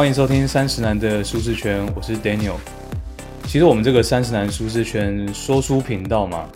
[0.00, 2.54] 欢迎收听三十男的舒适圈，我是 Daniel。
[3.44, 6.48] 其实我们这个三十男舒适圈说书频道嘛，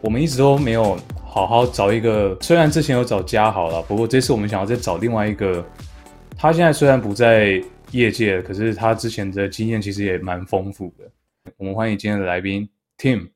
[0.00, 5.62] 我们一直都没有好好找一个，虽然之前有找嘉豪了，不过这次我们想要再找另外一个。
[6.38, 11.04] 他现在虽然不在业界，可是他之前的经验其实也蛮丰富的。
[11.58, 12.66] 我们欢迎今天的来宾
[12.98, 13.28] Tim。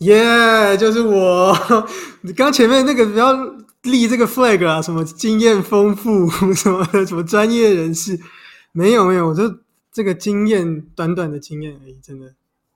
[0.00, 1.56] 耶，就是我。
[2.20, 3.32] 你 刚前面那个不要
[3.84, 8.20] 立这个 flag 啊，什么经验丰富，什么什么专业人士，
[8.72, 9.42] 没有没有，我就
[9.92, 12.34] 这个经验短短的经验而已，真的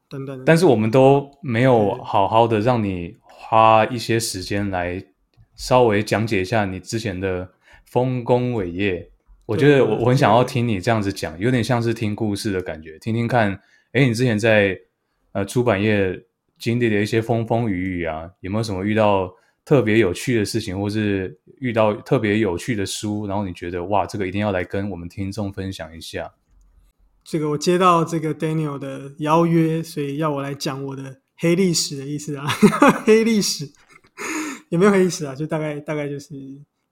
[0.09, 0.45] 短短的。
[0.45, 5.05] 但是我们都没有好好的让你花一些时间来
[5.57, 7.51] 稍微讲解一下你之前的
[7.87, 9.11] 丰功伟业。
[9.47, 13.61] 我觉得我我很想要听你这样子讲，有点像是听故事的感觉，听听看。
[13.93, 14.79] 哎，你之前在
[15.33, 16.23] 呃出版业。
[16.59, 19.31] 经历的一些风风雨雨啊，有没有什么遇到
[19.67, 26.33] 特别有趣的事情，或是遇到特别有趣的书，然后你觉得哇，这个一定要来跟我们听众分享一下？
[27.25, 32.47] 这个我接到这个 Daniel 的邀约，所以要我来讲我的黑历史的意思啊，
[33.05, 33.69] 黑历史
[34.71, 35.35] 有没有黑历史啊？
[35.35, 36.33] 就大概大概就是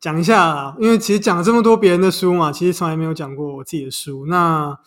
[0.04, 4.26] 讲一下啊，因为其实讲了这么多别人的书嘛，其实从来没有讲过我自己的书。
[4.26, 4.78] 那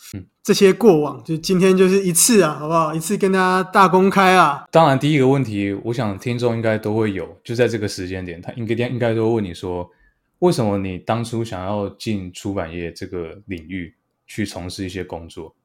[0.44, 2.94] 这些过往，就今天就是一次啊，好不好？
[2.94, 4.68] 一次跟大家大公开啊！
[4.70, 9.90] 当然，第一个问题，我想听众应该都会有，就在这个时间点，他应该应该都会问你说，
[10.38, 13.96] 为什么你当初想要进出版业这个领域
[14.28, 15.56] 去从事一些工作？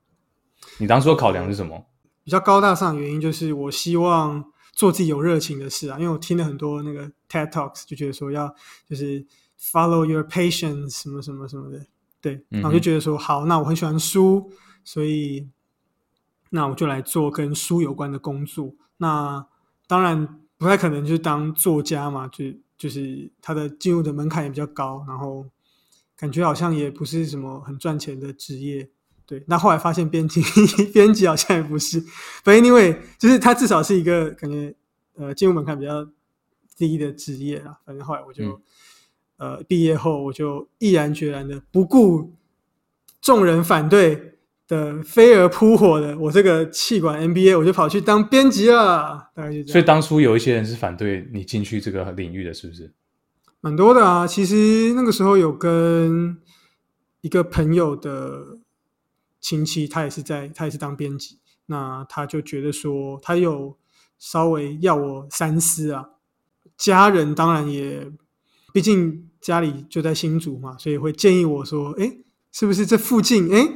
[0.78, 1.84] 你当初的考量是什么？
[2.24, 4.42] 比较高大上的原因就是我希望
[4.72, 8.48] 做自己有热情的事啊，因为我听了很多那个 TED Talks，就觉得说要
[8.88, 9.22] 就是
[9.70, 11.86] Follow your passion 什么什么什么的，
[12.20, 14.50] 对，然后就觉得说好，那我很喜欢书。
[14.84, 15.48] 所以，
[16.50, 18.74] 那我就来做跟书有关的工作。
[18.96, 19.46] 那
[19.86, 22.46] 当然不太可能就是当作家嘛，就
[22.76, 25.46] 就是他的进入的门槛也比较高，然后
[26.16, 28.90] 感觉好像也不是什么很赚钱的职业。
[29.24, 30.42] 对，那后来发现编辑
[30.92, 32.02] 编辑好像也不是。
[32.42, 34.74] But anyway，就是他至少是一个感觉
[35.14, 36.04] 呃进入门槛比较
[36.76, 37.78] 低的职业啦。
[37.86, 38.60] 反正后来我就
[39.42, 42.32] 呃毕业后我就毅然决然的不顾
[43.20, 44.28] 众人反对。
[44.68, 49.30] 的飞蛾扑火的，我这个气管 MBA，我就跑去当编辑了。
[49.34, 49.66] 大概就这样。
[49.66, 52.90] 所以当初有一些人是反对你进去这个领域的，是不是？
[53.60, 54.26] 蛮多的啊。
[54.26, 56.38] 其实那个时候有跟
[57.20, 58.60] 一个朋友的
[59.40, 61.38] 亲戚，他也是在，他也是当编辑。
[61.66, 63.76] 那他就觉得说，他有
[64.18, 66.10] 稍微要我三思啊。
[66.78, 68.10] 家人当然也，
[68.72, 72.12] 毕竟家里就在新竹嘛，所以会建议我说，哎，
[72.52, 73.52] 是不是这附近？
[73.54, 73.68] 哎。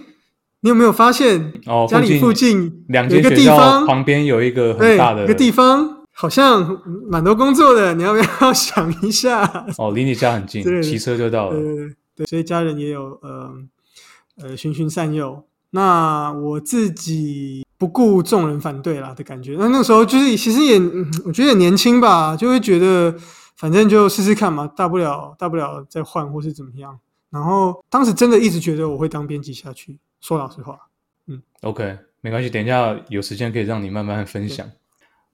[0.60, 7.94] 你有没有发现，哦，家里附近两个地方旁边有一个很大的一个地方，好像蛮多工作的。
[7.94, 9.44] 你要不要 想一下？
[9.78, 11.60] 哦，离你家很近，骑车就到了。
[11.60, 13.54] 对对，所以家人也有呃
[14.42, 15.44] 呃循循善诱。
[15.70, 19.56] 那我自己不顾众人反对啦的感觉。
[19.58, 20.80] 那那个时候就是其实也
[21.26, 23.14] 我觉得也年轻吧，就会觉得
[23.56, 26.98] 反正就试试看嘛，大不了大不了再换或是怎么样。
[27.30, 29.98] 然后当时真的一直觉得我会当编辑下去。
[30.20, 30.78] 说老实话，
[31.26, 34.68] 嗯，OK，没关系，等一下有时间可以让你慢慢分享。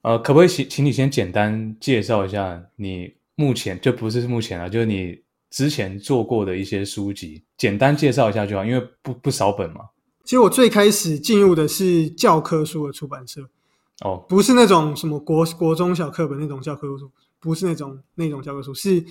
[0.01, 5.19] 呃，可不可以请请你先简单介绍一下你目前就不是目前啊，就是你
[5.49, 9.85] 之前做过的一些书籍，简单介绍一下就好，因为不不少本嘛。
[10.23, 13.41] 其实我最开始进入的是教科书的出版社，
[14.03, 17.09] 哦，不是那种什么国国中小课本那种教科书，
[17.43, 19.05] 不是那种那种教科书，是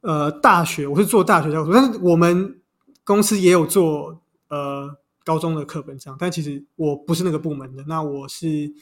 [0.00, 2.58] 呃大学，我是做大学教科书，但是我们
[3.04, 4.22] 公司也有做。
[4.50, 4.96] 呃，
[5.26, 8.72] 高中的课本上，但其实我不是那个部门的，那我是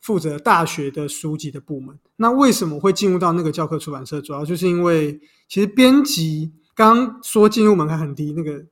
[0.00, 1.96] 负责大学的书籍的部门。
[2.16, 4.20] 那为什么会进入到那个教科出版社？
[4.20, 8.64] 主要就是因为，其实编辑刚说进入门槛很低，那个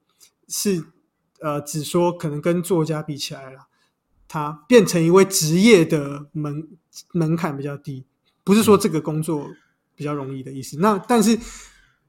[0.49, 0.84] 是
[1.39, 3.68] 呃，只说可能跟作家比起来了，
[4.27, 6.66] 他变成一位职业的门
[7.13, 8.04] 门槛比较低，
[8.44, 9.50] 不是说这个工作
[9.96, 10.78] 比较容易的意思。
[10.78, 11.36] 那但是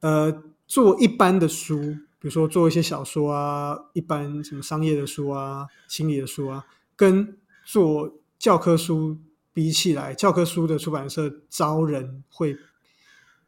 [0.02, 1.96] 呃，做一般的书。
[2.18, 6.66] 比如说做一些小说啊，一般什么商业的书啊、心理的书啊，
[6.96, 9.20] 跟做教科书
[9.54, 12.58] 比起来，教科书的出版社招人会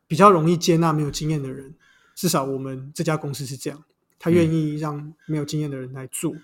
[0.06, 1.74] 比较容易接纳没有经验的人。
[2.14, 3.84] 至少我们这家公司是这样，
[4.20, 6.36] 他愿意让没有经验的人来做。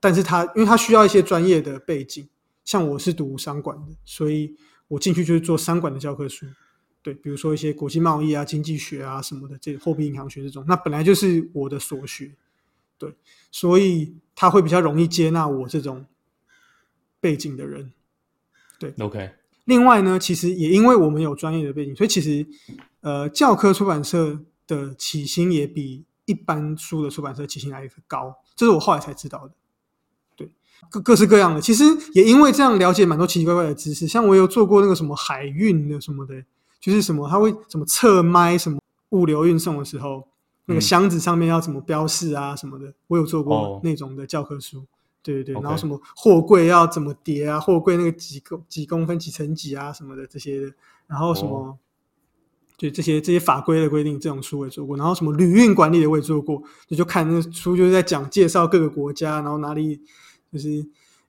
[0.00, 2.26] 但是他因为他需要一些专业的背景，
[2.64, 4.56] 像我是读商管的，所以
[4.88, 6.46] 我进去就是做商管的教科书。
[7.02, 12.32] 对，比如说一些国际贸易啊、经济学啊什么的，这货币银行学这种，那本来就是我的所学，
[12.98, 13.14] 对，
[13.52, 16.04] 所以他会比较容易接纳我这种
[17.20, 17.92] 背景的人。
[18.78, 19.30] 对，OK。
[19.66, 22.44] 另外呢，其实也因为我们有专业的背景，所以其实
[23.02, 29.54] 呃，教科出版社的起薪也比一般书的出版社起薪来高，这是我后来才知道的。
[30.80, 36.34] 对，各各式各样的，其实也因为这样了解蛮多奇奇怪怪的知识，像我有做过那个什么海运的什么的，
[36.80, 38.78] 就是什么他会什么侧麦什么
[39.10, 40.26] 物流运送的时候，
[40.66, 44.84] 那个箱子上面要怎么标示啊什么的，我有做过那种的教科书。
[45.22, 47.58] 对对对，然后什么货柜要怎么叠啊？
[47.58, 50.72] 货柜那个几公几公分几层几啊什么的这些的，
[51.08, 51.76] 然后什么，
[52.76, 54.96] 就这些这些法规的规定，这种书我也做过。
[54.96, 60.00] 然后什么旅运管理的我也做过，就就看那个书就是在讲介绍各个国家，然后哪里
[60.52, 60.70] 就是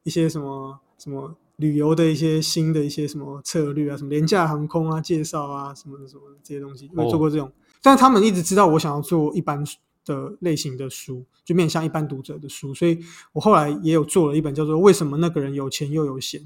[0.04, 7.52] 一些什么什么旅游的一些新的一些什么策略啊，什么廉价航空啊介绍啊什么什么这些东西，我也做过这种。
[7.81, 9.64] 但他们一直知道我想要做一般。
[10.08, 12.98] 的类型的书，就面向一般读者的书，所以
[13.34, 16.40] 我后来也有做了一本叫做《为什么那个人有钱又有闲》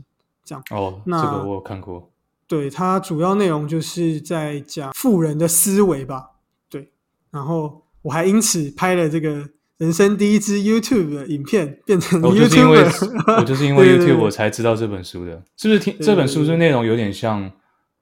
[0.43, 0.63] 这样。
[0.71, 2.09] 哦，那这个我有看过。
[2.47, 6.31] 对，它主要内容就是在讲富人的思维吧。
[6.71, 6.91] 对，
[7.29, 9.47] 然后我还因此拍了这个
[9.81, 13.35] 人生第一支 YouTube 的影片，变成 YouTube。
[13.35, 15.79] 我就是因为 YouTube 我才知道这本书的，是不是？
[15.79, 17.51] 听这本书是内容有点像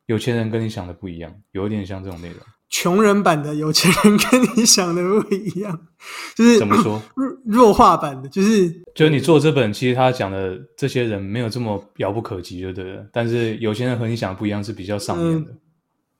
[0.07, 2.37] 有钱人跟你想的不一样，有一点像这种内容。
[2.67, 5.87] 穷人版的有钱人跟你想的不一样，
[6.35, 13.05] 就是怎么说 弱弱化版的，就是就是你做这本，其实他讲的这些人没有这么遥不可及，就对了。
[13.13, 15.55] 但是有钱人和你想的不一样，是比较上面的。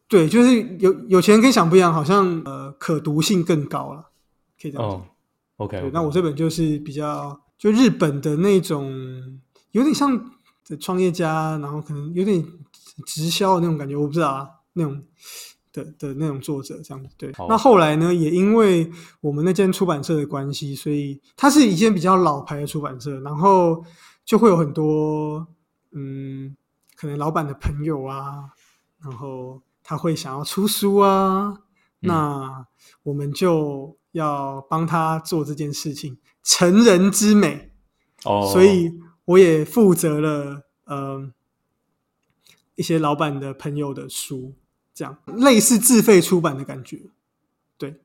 [0.08, 4.06] 对，就是有有钱人跟你想不一样，好像呃可读性更高了，
[4.62, 5.06] 可以这样讲。
[5.60, 9.40] OK，那我这本就是比较就日本的那种，
[9.72, 10.12] 有点像
[10.68, 12.44] 的创业家，然后可能有点
[13.06, 15.04] 直销的那种感觉，我不知道啊，那种。
[15.72, 18.92] 的的那种作者这样子对，那后来呢，也因为
[19.22, 23.86] 我们那间出版社的关系，所以它是一间比较老牌的出版社，然后
[24.26, 25.48] 就会有很多
[25.92, 26.58] 嗯，
[26.96, 28.50] 可能老板的朋友啊，
[29.00, 31.56] 然后他会想要出书啊，
[32.00, 32.66] 那
[33.04, 37.72] 我们就要帮他做这件事情，成人之美
[38.24, 38.92] 哦，所以
[39.26, 41.32] 我也负责了呃
[42.76, 44.56] 一些老板的朋友的书。
[44.92, 47.00] 这样类似自费出版的感觉，
[47.78, 48.02] 对。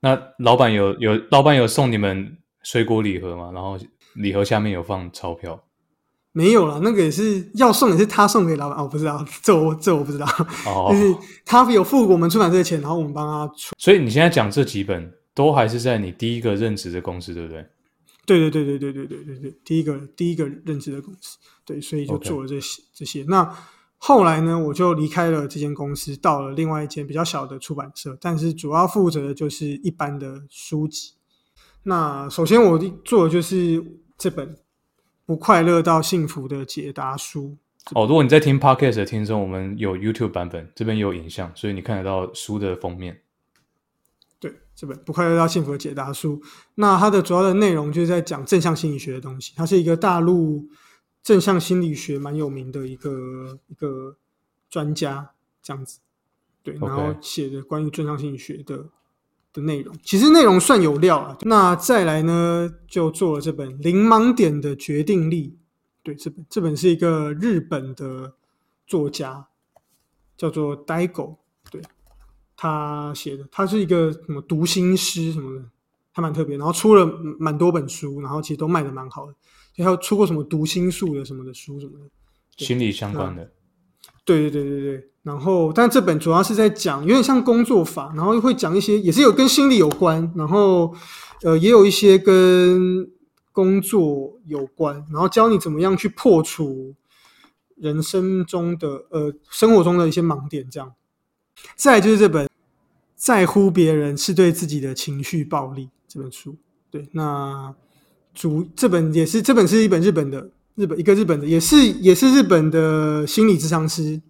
[0.00, 3.50] 那老板有有老板有送你们水果礼盒吗？
[3.52, 3.78] 然后
[4.14, 5.62] 礼盒下面有放钞票？
[6.36, 10.26] 没有了，那个也是要送也是他送给老板哦，不知道 这我这我不知道，
[10.92, 11.16] 就是
[11.46, 13.74] 他有付我们出版社的钱，然后我们帮他出。
[13.78, 17.66] 所以你现在讲这几本都还是在你第一个任职的公司，对不对？
[18.26, 23.56] 对对对对对对对对对，第一个第一个任职的公司，对，所以就做了这些这些那。
[23.98, 31.12] 后来呢，我就离开了这间公司，到了另外一间比较小的出版社，但是主要负责的就是一般的书籍。
[31.84, 33.82] 那首先我做的就是
[34.18, 34.46] 这本
[35.26, 37.58] 《不快乐到幸福的解答书》。
[38.00, 43.20] 哦，如果你在听 Podcast 的听众，我们有 YouTube 版本，这边有影像，所以你看得到书的封面。
[44.40, 46.40] 对，这本《不快乐到幸福的解答书》，
[46.76, 50.66] 那它的主要的内容就是在讲正向心理学的东西，它是一个大陆。
[51.22, 54.16] 正向心理学蛮有名的一个一个
[54.70, 55.98] 专家，这样子，
[56.62, 58.86] 对，然后写的关于正向心理学的
[59.56, 61.34] 的内容，其实内容算有料啊。
[61.40, 65.48] 那再来呢，就做了这本《零盲点的决定力》，
[66.04, 68.34] 对，这本这本是一个日本的
[68.86, 69.48] 作家，
[70.36, 71.38] 叫做呆狗，
[71.70, 71.80] 对，
[72.54, 75.64] 他写的，他是一个什么读心师什么的，
[76.12, 77.06] 还蛮特别，然后出了
[77.38, 79.34] 蛮多本书，然后其实都卖的蛮好的。
[79.78, 83.50] 还有出过什么读心术的什么的书什么的，心理相关的。
[84.24, 85.10] 对对对对对。
[85.26, 90.94] 然后，但这本主要是在讲，有点像工作法，然后会讲一些，也是有跟心理有关，然后
[91.42, 93.10] 呃，也有一些跟
[93.50, 96.94] 工作有关，然后教你怎么样去破除
[97.74, 100.64] 人生中的呃生活中的一些盲点。
[100.70, 100.92] 这样，
[101.74, 102.48] 再就是这本
[103.16, 106.56] 在乎别人是对自己的情绪暴力这本书。
[106.90, 107.74] 对，那。
[108.38, 114.20] 主这本也是这本是一本日本的日本一个日本的也是也是日本的心理智商师，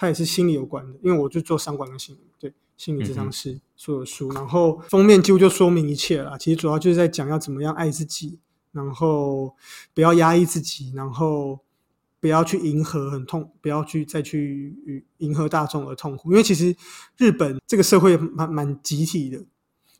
[0.00, 6.38] 他也是心理有关的，因为我就做商管跟心理，对心理智商师所有书，然后封面几乎就说明一切了。
[6.38, 8.38] 其实主要就是在讲要怎么样爱自己，
[8.70, 9.56] 然后
[9.92, 11.58] 不要压抑自己，然后
[12.20, 16.76] 不要去迎合很痛，不要去再去迎合大众而痛苦，因为其实
[17.16, 19.44] 日本这个社会蛮蛮集体的。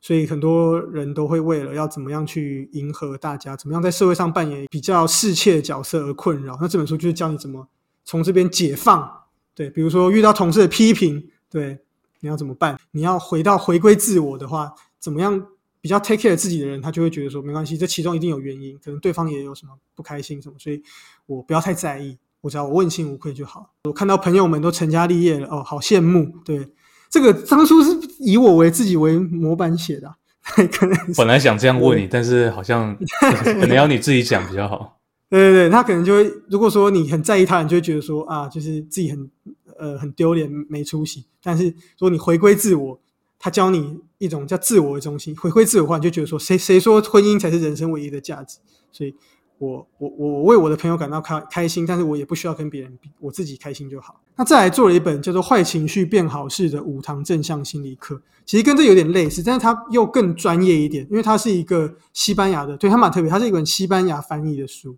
[0.00, 6.56] 所以很多人都会为了要怎么样去迎合大家，怎么样在社会上扮演比较适切的角色而困扰。
[6.60, 7.66] 那这本书就是教你怎么
[8.04, 9.24] 从这边解放。
[9.58, 11.76] 对，比如说遇到同事的批评，对，
[12.20, 12.78] 你要怎么办？
[12.92, 15.48] 你要回到回归自我的话，怎么样
[15.80, 20.80] 比较 take care 自己的人，他就会觉得说没关系，这其中一定有原因，可能对方也有什么不开心什么，所以
[21.26, 23.72] 我不要太在意，我只要我问心无愧就好。
[23.82, 26.68] 我看到朋友们都成家立业了，哦，好羡慕，对。
[27.10, 30.14] 这个当初是以我为自己为模板写的，
[30.70, 32.96] 可能本来想这样问你， 但是好像
[33.42, 34.97] 可能要你自己讲比较好。
[35.30, 39.30] 对对对，他可能就会，如果说你很在意他，你就会觉得说啊，就是自己很
[39.78, 41.26] 呃很丢脸、没出息。
[41.42, 42.98] 但是如果你回归自我，
[43.38, 48.58] 他教你一种叫自我为中心，回归自我的话，你就觉得说，谁谁说婚姻才是人生唯一的价值？
[48.90, 49.14] 所以
[49.58, 54.20] 我我我我为我的朋友感到开开心，但是我也不需要跟别人比，我自己开心就好。
[54.34, 64.96] 那再来做了一本叫做《坏情绪变好事》的五堂正向心理课，其实跟这有点类似，但是它又更专业一点，因为它是一个西班牙的，对它蛮特别，它是一本西班牙翻译的书。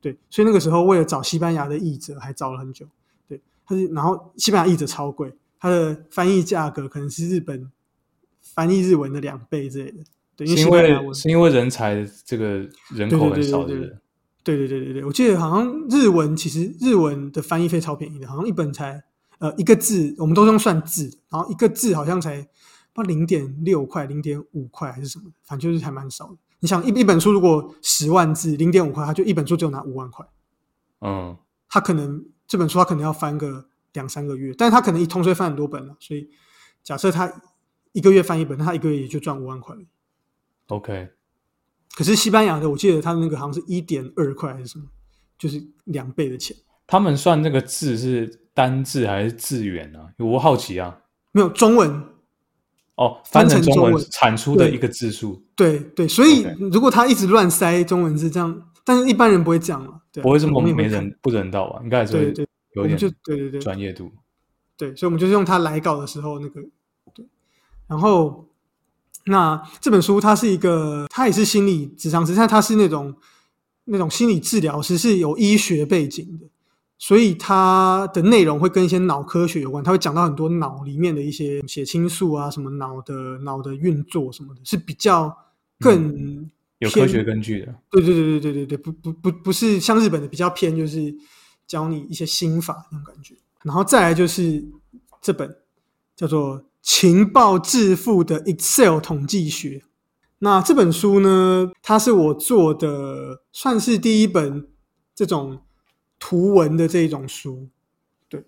[0.00, 2.86] 对，所以那个时候为了找西班牙的译者，还找了很久。
[3.28, 7.70] 对，他是然后西班牙译者超贵，他的翻译价格可能是日本
[8.40, 9.98] 翻译日文的两倍之类的。
[10.36, 13.88] 对，因为是因西班牙文为是因为人才这个人口很少，对对对
[14.44, 14.68] 对？
[14.68, 19.02] 对对对我记得好像日文其实日文的翻译费超便宜的，好像一本才
[19.38, 22.46] 呃一个字，我们都是用算字，然后一个字好像才
[23.06, 26.36] 零点六块、零点五块还是什么的，反正就是还蛮少的。
[26.60, 30.26] 你想一一本书如果十万字，零点五块，他就一本书只有拿五万块，
[31.00, 31.36] 嗯，
[31.68, 36.28] 他可能这本书他可能要翻个两三个月，但是他可能一同时会翻很多本了，所以
[36.82, 37.32] 假设他
[37.92, 39.76] 一个月翻一本，那他一个月也就赚五万块。
[40.68, 41.10] OK，
[41.96, 44.84] 可是西班牙的，我记得他的那个好像是一点二块还是什么，
[45.38, 46.56] 就是两倍的钱。
[46.86, 50.12] 他们算那个字是单字还是字元啊？
[50.18, 50.98] 我好奇啊。
[51.32, 52.04] 没有中文，
[52.98, 61.80] 哦，翻成中文产出的一个字数，对对，所以如果他一直乱塞中文字这样，但是一般人不会这样嘛，对啊、不会这么没人不人道吧？
[61.84, 64.10] 应该还是会对对，我有们就点对对对专业度。
[64.76, 66.60] 对，所以我们就是用它来稿的时候那个
[67.14, 67.24] 对，
[67.86, 68.48] 然后
[69.26, 73.14] 那这本书它是一个，它也是心理智商师，但它是那种
[73.84, 76.46] 那种心理治疗师是有医学背景的，
[76.98, 85.32] 所以它的内容会跟一些脑科学有关，它会讲到很多脑里面的一些血清素啊，什么脑的脑的运作什么的，是比较
[85.78, 86.50] 更偏
[86.80, 87.74] 有科学根据的。
[87.90, 91.14] 对对对对对对对，不不不不是像日本的比较偏，就是
[91.66, 93.34] 教你一些心法那种感觉。
[93.62, 94.64] 然后再来就是
[95.22, 95.56] 这本
[96.16, 99.78] 叫做《情报致富的 Excel 统计学》。
[100.40, 104.68] 那这本书呢，它是我做的算是第一本
[105.14, 105.60] 这种
[106.18, 107.68] 图文的这一种书，
[108.28, 108.44] 对，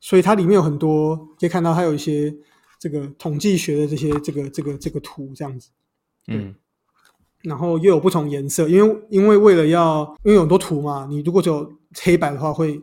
[0.00, 2.34] 所以它里面有很多可以看到，它有一些
[2.78, 5.70] 这个统计学的这些这个这个这个图这样子。
[6.28, 6.54] 嗯，
[7.42, 11.72] 然后又有不同颜色，因为因为为了要，因为有很多图嘛，你如果只有
[12.02, 12.82] 黑白的话会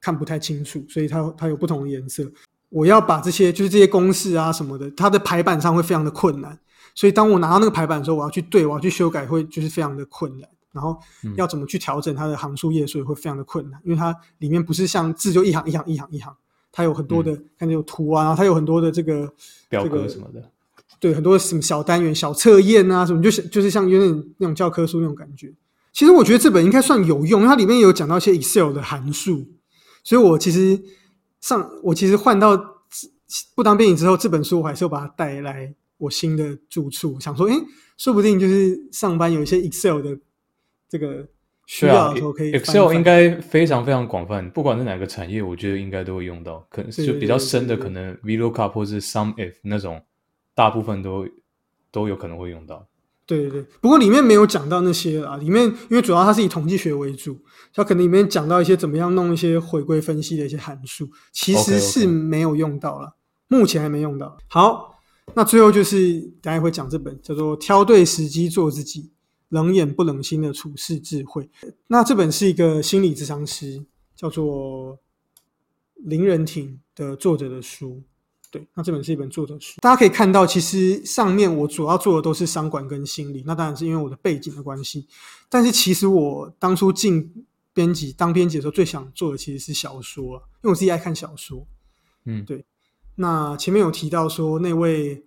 [0.00, 2.30] 看不太清楚，所以它它有不同的颜色。
[2.70, 6.58] 我要把这些就是这些公式啊什么的，它的排版上会非常的困难，
[6.94, 10.48] 所以当我拿到那个排版的时候，我要去对，我要去修改，会就是非常的困难。
[10.72, 10.98] 然后
[11.36, 16.34] 要怎么去调整它的行数页数也会非常的困难，因为它里面不是像字就一行一行一行一行，
[16.70, 19.32] 它有很多的，看有图啊，然后它有很多的这个
[19.68, 20.50] 表格什么的。
[21.00, 25.52] 对，很多什么小单元、小测验啊，什么就是就是像有点那种教科书那种感觉。
[25.92, 29.46] 其实我觉得这本应该算有用，因为它里面有讲到一些 Excel 的函数，
[30.02, 30.80] 所以我其实
[31.40, 32.56] 上我其实换到
[33.54, 37.54] 不当编辑之后，这本书我还是要把它带来我新的住处，想说，诶，
[37.96, 40.18] 说不定就是上班有一些 Excel 的
[40.88, 41.26] 这个
[41.66, 46.66] 需要的时候可以，Excel 应该非常非常广泛，不管是哪个产业，我觉得应该都会用到。
[46.70, 50.00] 可能对就比较深的，可能 VLOOKUP 或是 SUMIF 那种，
[50.54, 51.28] 大部分都
[51.90, 52.86] 都有可能会用到。
[53.26, 57.38] 对对对，不过里面没有讲到那些啊，里面因为主要它是以统计学为主，
[57.74, 63.16] 它可能里面讲到一些怎么样弄一些回归分析的一些函数，其实是没有用到了
[63.48, 64.34] 目前还没用到。
[64.48, 64.98] 好，
[65.34, 69.10] 那最后就是等一下会讲这本叫做《挑对时机做自己，
[69.48, 71.44] 冷眼不冷心的处世智慧》。
[71.86, 74.98] 那这本是一个心理咨商师叫做
[75.94, 78.02] 林仁挺的作者的书。
[78.50, 85.06] 对，那这本是一本作者书，大家可以看到，其实上面我主要做的都是商管跟心理，那当然是因为我的背景的关系。
[85.50, 91.66] 但是其实我当初进编辑当编辑的时候，最想做的其实是小说啊，因为我自己爱看小说。
[92.24, 92.64] 嗯，对
[93.16, 95.26] 那前面有提到说，那位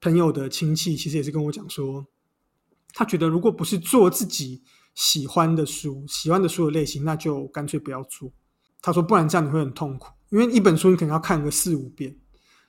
[0.00, 2.06] 朋友的亲戚其实也是跟我讲说，
[2.92, 4.62] 他觉得如果不是做自己
[4.94, 8.32] 喜欢的书、喜欢的书的类型，那就干脆不要做。
[8.80, 12.16] 他说，不然这样你会很痛苦，因为一本书你可能要看个四五遍。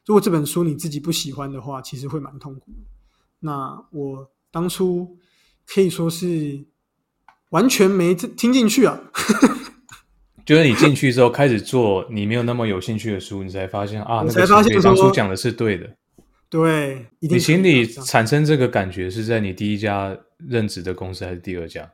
[0.06, 2.86] 如果这本书你自己不喜欢的话，其实会蛮痛苦的。
[3.40, 5.18] 那我当初
[5.66, 6.66] 可以说是
[7.50, 9.00] 完全没听进去啊。
[10.46, 15.96] 就是你进去之后开始做你没有那么有兴趣的书，你才发现啊，我那个才发现前辈当初讲的是对的。
[16.54, 21.92] 对，你心里产生这个感觉是在你第一家任职的公司还是第二家？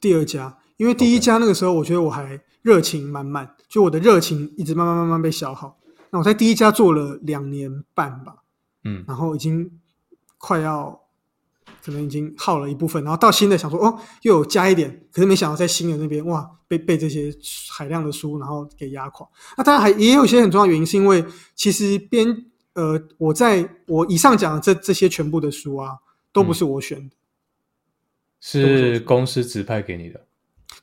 [0.00, 5.76] 第二家，因为第一家那个时候，我觉得我还热情满满，就我的热情一直慢慢慢慢被消耗。
[6.10, 8.36] 那我在第一家做了两年半吧，
[8.84, 9.68] 嗯然后已经
[10.38, 11.00] 快要
[11.84, 17.34] 可能已经耗了一部分，然后到新的想说哦又有加一点，可是没想到在新的那边哇被被这些
[17.76, 19.26] 海量的书然后给压垮。
[19.56, 21.24] 那当然还也有一些很重要的原因，是因为
[21.56, 22.44] 其实编
[22.78, 25.98] 呃我在我以上讲的这这些全部的书啊，
[26.32, 27.16] 都不是我选的。
[28.40, 30.24] 是公司指派给你的。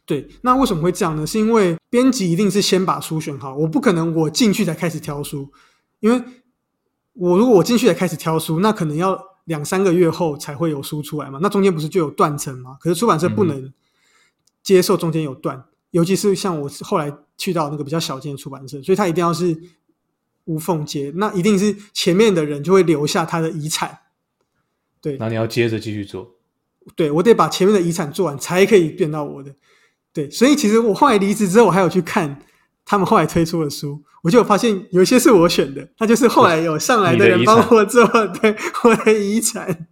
[0.05, 1.25] 对，那为什么会这样呢？
[1.25, 5.49] 是因为编辑一定是先把书选好，我不可能我进去才开始挑书，
[6.01, 6.21] 因为
[7.13, 12.77] 我如果我进去才开始挑书，那可能要两三个月后才会有书出来嘛，那中间不是就有断层吗？
[12.81, 13.71] 可是出版社不能
[14.61, 19.57] 接受中间有断，尤其是像我后来去到那个比较小间的出版社，所以他一定要是
[20.45, 23.99] 无缝接，那一定是前面的人就会留下他的遗产，
[25.01, 26.35] 对，那你要接着继续做。
[26.95, 29.53] 对，我得把前面的遗产做完，才可以变到我的。
[30.13, 32.41] 对，所以其实我后来离职之后，我还有去看
[32.85, 38.05] 他们后来推出的书，我就发现有一些是我选的，那就是后来有上来 的人帮我做，
[38.39, 39.87] 对我的遗产。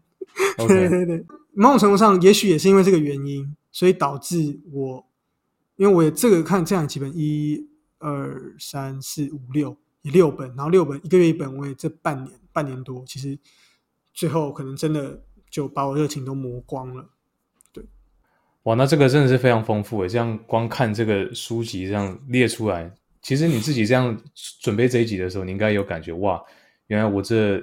[0.58, 5.06] 对对对，某种程度上，也许也是因为这个原因，所以导致我，
[5.76, 7.68] 因为我这个看这样几本，一、
[8.00, 13.38] 二、三、四、五、六，也六本，然后六本一个月一本，我也这半年半年多，其实
[14.14, 15.22] 最后可能真的。
[15.54, 17.06] 就把我热情都磨光了，
[17.72, 17.86] 对，
[18.64, 20.10] 哇，那这个真的是非常丰富诶！
[20.10, 22.92] 这样光看这个书籍这样列出来，
[23.22, 24.20] 其实你自己这样
[24.60, 26.42] 准备这一集的时候，你应该有感觉哇，
[26.88, 27.62] 原来我这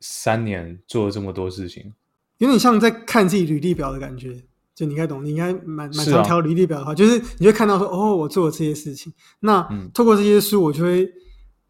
[0.00, 1.94] 三年做了这么多事情，
[2.38, 4.42] 有点像在看自己履历表的感觉。
[4.74, 9.12] 就你应该懂，你应该蛮蛮常调履历表的话，就是你会看到说，哦，我做了这些事情。
[9.38, 9.62] 那
[9.94, 11.08] 透过这些书，我就会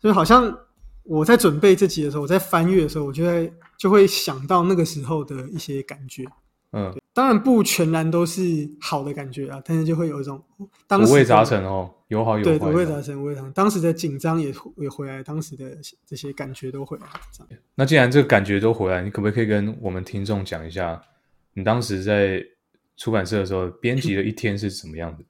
[0.00, 0.58] 就好像
[1.04, 3.52] 我在准备这集的时候，我在翻阅的时候，我就会。
[3.80, 6.22] 就会想到那个时候的一些感觉，
[6.72, 8.42] 嗯，当然不全然都是
[8.78, 13.50] 好的感觉啊，但是就会有一种五味杂陈哦，有好有坏，对，五味杂陈，五味杂陈。
[13.52, 15.74] 当时的紧张也也回来，当时的
[16.04, 17.06] 这些感觉都回来。
[17.74, 21.02] 那既然这个感觉都回来，你可不可以跟我们听众讲一下，
[21.54, 22.44] 你当时在
[22.98, 25.24] 出版社的时候，编辑的一天是什么样的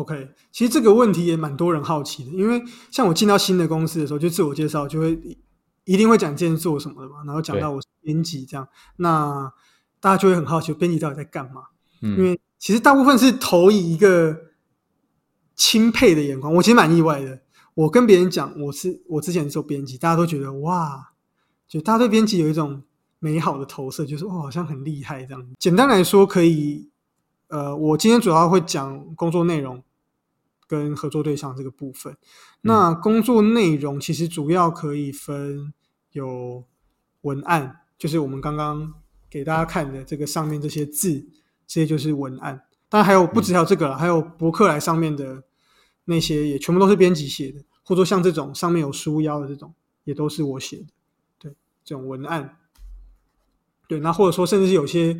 [0.00, 5.38] ？OK，其实这个问题也蛮多人好奇的，因为像我进到新的公司的时候，就自我介绍就会。
[5.84, 9.50] 一定会讲今天做什么的嘛，然后讲到我是编辑这样，那
[10.00, 11.62] 大家就会很好奇编辑到底在干嘛？
[12.02, 14.38] 嗯，因为其实大部分是投以一个
[15.56, 17.40] 钦佩的眼光，我其实蛮意外的。
[17.72, 21.12] 我跟别人讲我是我之前做编辑，大家都觉得哇，
[21.66, 22.82] 就大家对编辑有一种
[23.18, 25.42] 美好的投射，就是哦好像很厉害这样。
[25.58, 26.90] 简单来说，可以
[27.46, 29.82] 呃，我今天主要会讲工作内容。
[30.68, 32.16] 跟合作对象这个部分，
[32.60, 35.72] 那工作内容其实主要可以分
[36.12, 36.62] 有
[37.22, 38.92] 文案，就是我们刚刚
[39.30, 41.26] 给大家看的这个上面这些字，
[41.66, 42.66] 这些就是文案。
[42.90, 45.42] 当然还有不止还有这个了，还有博客来上面的
[46.04, 50.86] 那些也全部都是编辑写的，或者说像这种上面有书腰的这种，也都是我写的。
[51.38, 52.58] 对，这种文案。
[53.88, 55.18] 对，那或者说甚至是有些。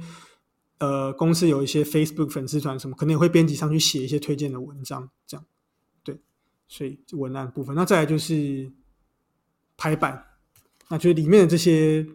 [0.78, 5.44] 呃，公司有一些 Facebook 粉丝团什么，可能也会编辑上去写一些推荐的文章，这样，
[6.04, 6.16] 对，
[6.68, 8.70] 所以文案部分，那再来就是
[9.76, 10.24] 排版，
[10.88, 12.06] 那就是里面的这些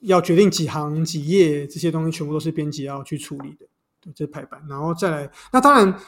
[0.00, 3.66] 要决定几行几页这些东西，全部都是编辑要去处理的，
[4.00, 5.98] 对，这排版，然后再来，那当然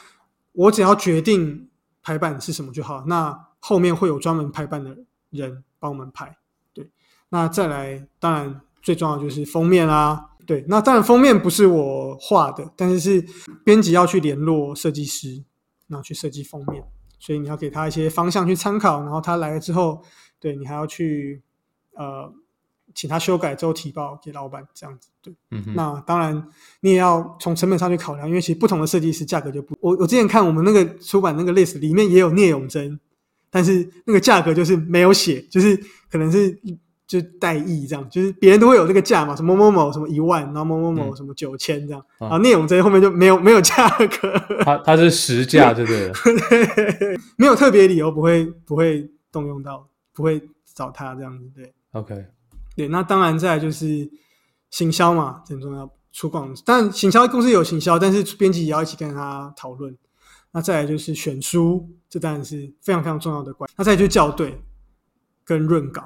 [0.51, 1.69] 我只要决定
[2.03, 4.95] 排版是什么就好，那后面会有专门排版的
[5.31, 6.37] 人帮我们排，
[6.71, 6.91] 对，
[7.29, 10.28] 那再来，当然最重要就是封面啦。
[10.49, 13.23] 对，那当然封面不是我画的，但是是
[13.63, 15.43] 编辑要去联络设计师，
[15.87, 16.83] 然后去设计封面，
[17.19, 20.01] 所以你要给他一些方向去参考，然后他来了之后，
[20.39, 21.43] 对你还要去
[21.93, 22.33] 呃
[22.95, 25.09] 请他修改之后提报给老板这样子。
[25.21, 26.43] 对，嗯，那当然
[26.79, 29.77] 你也要从成本上去考量，因为其实不同的设计师价格就不。
[29.79, 32.99] 我我之前看我们那个出版那个 list 里面也有聂永贞，
[33.51, 36.59] 但是那个价格就是没有写，就是可能是。
[37.09, 43.89] 就代意这样，就是别人都会有这个价嘛，什么某某某什么一万，然后某某某什么九千这样，然后聂永贞后面就没有没有价
[44.21, 44.31] 格，
[44.63, 47.19] 他他是实价，对不 对？
[47.35, 50.39] 没有特别理由不会不会动用到，不会
[50.75, 51.73] 找他这样子，对。
[51.93, 52.27] OK，
[52.75, 54.07] 对，那当然再就是
[54.69, 59.97] 行销嘛，很重要，出广，但行销公司有行销，但是编辑也要一起跟他讨论。
[60.51, 63.67] 那再来就是选书，这当然是非常非常重要的关。
[63.75, 64.61] 那再就校对
[65.43, 66.03] 跟润稿。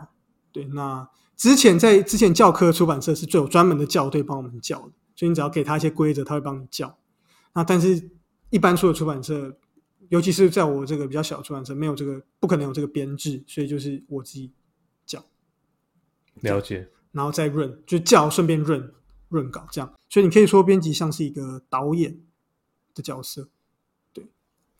[0.54, 6.96] 对，那之前在之前教科出版社是最有专门的校对帮我们校的，所以你只要给他一些规则，他会帮你校。
[7.54, 8.12] 那但是
[8.52, 9.58] 一般出的出版社，
[10.10, 14.52] 尤其是在我这个比较小的出版社，没有这个，不可能有这个编制，所以就是我自己
[15.08, 15.26] 校。
[16.42, 18.94] 了解，然后再润，就校顺便润
[19.30, 19.92] 润稿这样。
[20.10, 22.22] 所以你可以说编辑像是一个导演
[22.94, 23.50] 的角色。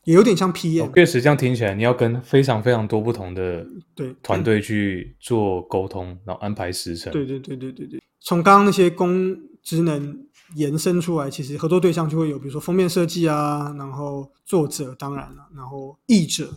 [0.04, 7.12] 也有点像 PM，确实这样听起来，你要跟非常非常多不同的对团队去做沟通，然后安排时程。
[7.12, 16.52] 对对对对对对，从刚刚那些工职能延伸出来，其实合作对象就会有，比如说封面设计啊，然后作者当然了，然后译者，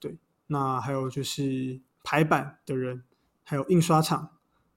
[0.00, 0.14] 对，
[0.46, 3.02] 那还有就是排版的人，
[3.42, 4.30] 还有印刷厂。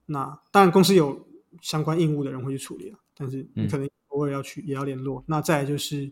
[0.06, 1.28] 那当然公司有
[1.62, 5.24] 相关应务的人会去处理了，但是你可能偶尔要去也要联络。
[5.28, 6.12] 那再就是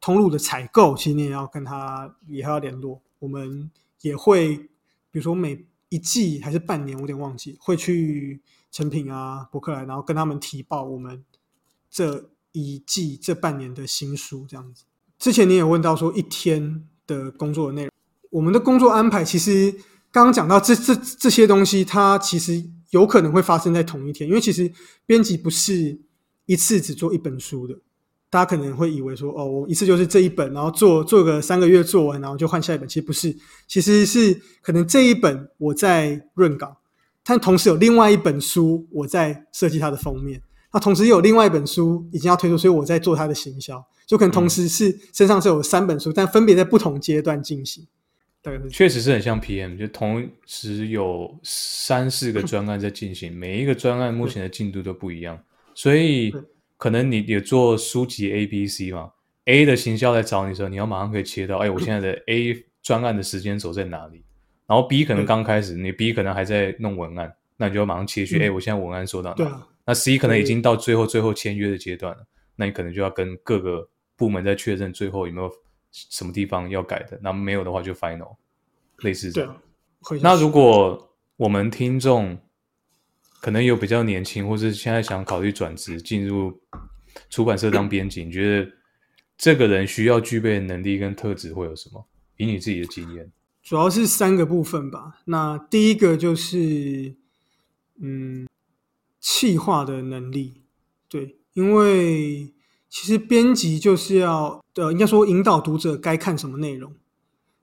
[0.00, 3.02] 通路的采购，其实你也要跟他也要联络。
[3.18, 4.56] 我们也会，
[5.10, 11.24] 比如说每一季还是半年，我有点忘记，会去成品啊、博客来，然后跟他们提报我们
[11.90, 14.84] 这一季、这半年的新书这样子。
[15.18, 17.92] 之前你也问到说一天的工作内容，
[18.30, 19.72] 我们的工作安排其实
[20.12, 24.72] 刚刚讲到这这这些东西，它其实有可能会发生在同一天，因为其实
[25.04, 25.98] 编辑不是
[26.46, 27.80] 一次只做一本书的。
[28.30, 32.86] 大家可能会以为说，哦，我一次就是这一本，然后做做个三个月做完，然后就换下一本。
[32.86, 33.34] 其实不是，
[33.66, 36.76] 其实是可能这一本我在润稿，
[37.24, 40.42] 但同时有另外一本书我在设计它的封面，
[40.74, 47.86] 那同时有另外一本书已经要推出，所以我在做它的行销，就可能同时是身上是有三本书，但分别在不同阶段进行。
[48.42, 55.38] 大概是确实是很像 PM，就同时有三四个专案在进行，每一个专案目前的进度都不一样，
[55.74, 56.30] 所以。
[56.78, 59.10] 可能你有做书籍 A、B、C 嘛
[59.46, 64.24] ？A 的行销来找你的时候，你要马上可以切到，哎，我现在的 A 专案的时间轴在哪里？
[64.66, 69.66] 然后 B 可能刚开始，你 B 可能还在弄文案，那你就要马上切去，哎，我现在文案做到哪？
[69.84, 75.50] 那 C 可能已经到最后最后签约的阶段了，那你可能就要跟各个部门在确认最后有没有
[75.90, 78.36] 什么地方要改的，那没有的话就 Final，
[78.98, 79.60] 类似这样。
[80.22, 82.38] 那如果我们听众。
[83.40, 86.60] 可能有比较年轻，或是现在想考虑转职进入
[87.30, 88.70] 出版社当编辑，你觉得
[89.36, 92.06] 这个人需要具备的能力跟特质会有什么？
[92.36, 93.30] 以你自己的经验，
[93.62, 95.20] 主要是三个部分吧。
[95.24, 97.16] 那第一个就是，
[98.00, 98.46] 嗯，
[99.20, 100.62] 气化的能力。
[101.08, 102.54] 对，因为
[102.88, 106.94] 其实编辑就是要，呃，应该说引导读者该看什么内容。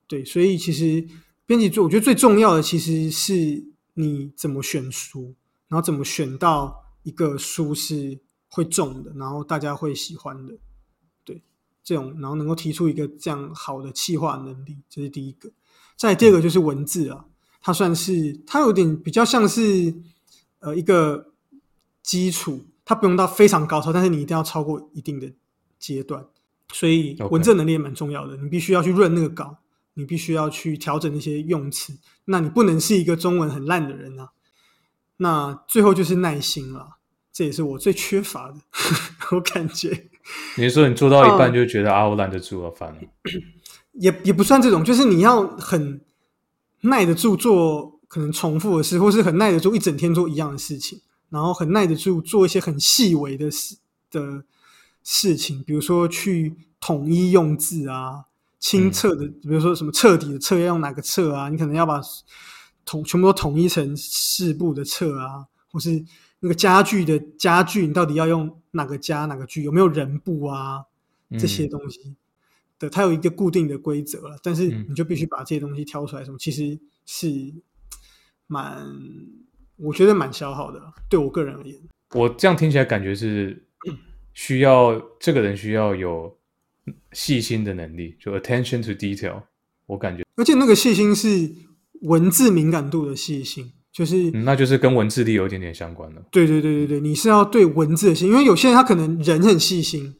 [0.06, 1.06] 对，所以其实
[1.46, 5.34] 编辑做，我觉得最重要的其实是你怎么选书。
[5.68, 10.54] 然后怎么选到一个书是会中的，然后大家会喜欢的，
[11.24, 11.42] 对
[11.82, 15.50] 这种，然后能够提出一个这样好的企划能力，这是第一个。
[15.96, 17.24] 再第二个就是文字啊，
[17.60, 19.94] 它算是它有点比较像是
[20.60, 21.32] 呃一个
[22.02, 25.32] 基础，它不用到非常高超，但是你一定要超过一定的
[25.78, 26.24] 阶段，
[26.72, 28.36] 所以文字能力也蛮重要的。
[28.36, 29.56] 你必须要去润那个稿，
[29.94, 34.30] 你必须要去调整那些用词，那你不能是一个中文很烂的人啊。
[35.18, 36.98] 那最后就是耐心了，
[37.32, 38.56] 这也是我最缺乏的。
[39.32, 40.08] 我感觉，
[40.56, 43.00] 你是说你做到一半就觉得啊，我懒得做了，烦了？
[43.94, 46.00] 也也不算这种，就是你要很
[46.82, 51.00] 耐得住做可能重复的事，或是很耐得住一整天做一样的事情，
[51.30, 53.76] 然后很耐得住做一些很细微的事
[54.10, 54.44] 的
[55.02, 58.26] 事情，比如说去统一用字啊，
[58.58, 62.00] 清澈的，比如说什么彻底的彻要用哪个彻啊，你可能要把。
[62.86, 66.02] 统全部都统一成四部的册啊，或是
[66.40, 69.62] 那个家具的家具，你到底要用哪个家哪个具？
[69.62, 70.84] 有没有人部啊？
[71.32, 72.14] 这些东西
[72.78, 76.24] 的，它有一个固定的规则了，但是你就必须把这些东西挑出来。
[76.24, 77.52] 什么其实是
[78.46, 78.86] 蛮，
[79.74, 81.76] 我觉得蛮消耗的，对我个人而言。
[82.14, 83.66] 我这样听起来感觉是
[84.32, 86.38] 需要这个人需要有
[87.10, 89.42] 细心的能力，就 attention to detail。
[89.86, 91.65] 我感觉，而且那个细心是。
[92.02, 96.22] 文字敏感度的细心，就是那就是跟文字力有一点点相关的。
[96.30, 100.14] 对对对对对，你是要对文字的细，因为有些人他可能人很细心，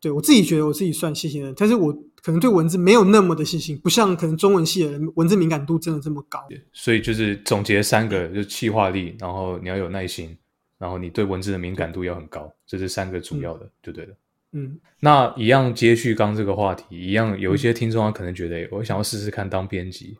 [0.00, 6.40] 对我自己觉得我自己算细心的，但是我可能对文字没有那么的细心，不像可能中文系的人文字敏感度真的这么高。
[6.72, 10.36] 所以就是总结三个，就是气化力，然后你要有耐心，
[10.78, 14.14] 然后你对文字的敏感度要很高，这是三个主要的，就对了。
[14.52, 20.16] 嗯，那一样接续刚这个话题，一样有一些听众他可能觉得，我想要试试看当编辑。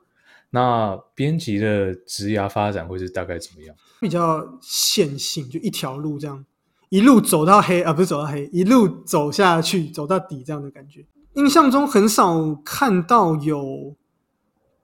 [0.55, 3.75] 那编辑的职涯发展会是大概怎么样？
[4.01, 6.47] 比较线性，就一条路这样，
[6.91, 11.05] 一路走到黑啊，不是走到黑，一路走下去，走到底这样的感觉。
[11.35, 13.97] 印象中很少看到有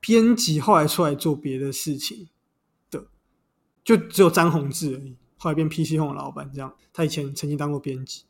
[0.01, 2.29] 编辑后来出来做别的事情
[2.91, 3.05] 的，
[3.85, 6.75] 就只有张宏志而已，后来变 PC Home 老板这样。
[6.93, 8.25] 他以前曾经当过编辑，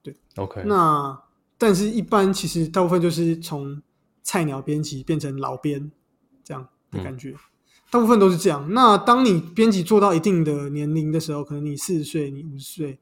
[0.00, 0.62] 对，OK。
[0.64, 1.20] 那
[1.58, 3.82] 但是一般其实大部分就是从
[4.22, 5.90] 菜鸟编辑变成老编
[6.44, 6.68] 这样。
[6.94, 7.34] 的感觉，
[7.90, 8.72] 大部分都是这样。
[8.72, 12.98] 那当你编辑做到一定的年龄的时候，可能你四十岁，你五十岁，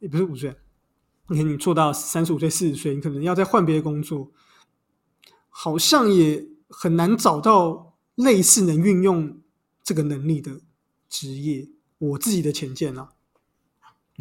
[0.00, 0.56] 也不是五十岁，
[1.28, 4.30] 你看你做到三十五岁、四十岁，你可能要再换别的工作，
[5.48, 9.40] 好像也很难找到类似能运用
[9.82, 10.60] 这个能力的
[11.08, 11.68] 职业。
[11.98, 13.10] 我自己的浅见啊，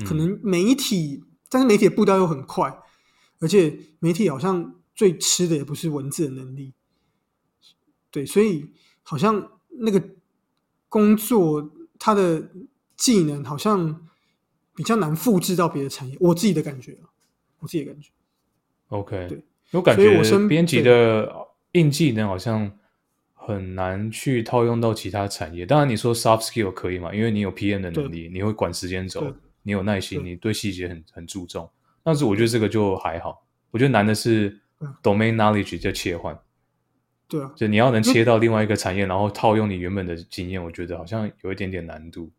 [0.05, 2.79] 可能媒体，但是媒体的步调又很快，
[3.39, 6.75] 而且媒体好像最吃的也不是文字的能力，
[8.11, 8.69] 对，所以
[9.12, 10.02] 好像那个
[10.88, 11.69] 工作
[12.00, 12.41] 他的
[12.95, 14.08] 技能好像
[14.74, 17.12] 比较难复制到别的产业，我自己的感觉啊，
[17.60, 18.10] 我自己的感觉。
[18.88, 19.43] OK，对，
[19.74, 21.30] 我感觉编辑的
[21.74, 22.71] 硬技能好像
[23.34, 25.65] 很难去套用到其他产业。
[25.65, 27.13] 当然，你说 soft skill 可以嘛？
[27.13, 31.69] 因为你有 PM 的能力，你会管时间轴，你有耐心，对你对细节很很注重。
[32.02, 34.58] 但是我觉得这个就还好，我觉得难的是
[35.04, 36.39] domain knowledge 的切换，
[37.32, 42.30] 对啊，就你要能切到另外一个产业，然后套用你原本的经验，我觉得好像有一点点难度。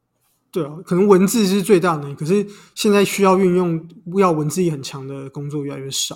[0.50, 6.14] 对啊，可能文字是最大的，可是现在需要运用要文字力很强的工作越来越少，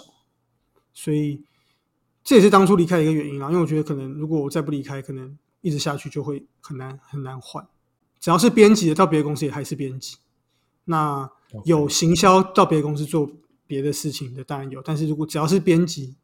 [0.92, 1.42] 所以
[2.22, 3.48] 这也是当初离开的一个原因啊。
[3.48, 7.66] 因为我觉得可能如果我再不离开，可能一直下去就会很难很难换。
[8.20, 10.18] 只要是编辑的，到别的公司也还是编辑。
[10.84, 11.30] 那
[11.64, 13.30] 有行销到别的公司做
[13.66, 14.82] 别的事情的，当然有。
[14.82, 16.14] 但是如果只要是编辑，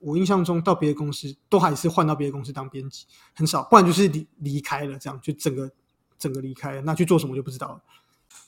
[0.00, 5.70] 我我印象中到别的公司都还是换到别的公司当编辑，很少，不然就是离离开了，这样就整个
[6.18, 6.80] 整个离开了。
[6.82, 7.80] 那去做什么就不知道了。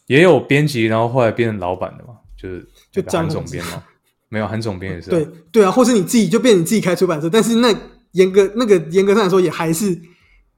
[0.07, 3.83] 也有编辑，然后后来变成老板的嘛，就是就张总编嘛，
[4.29, 7.75] 没有韩总编也是啊、对对啊，或是你自己就变你自己开出版社，但是那
[8.13, 10.01] 严格那个严格上来说，也还是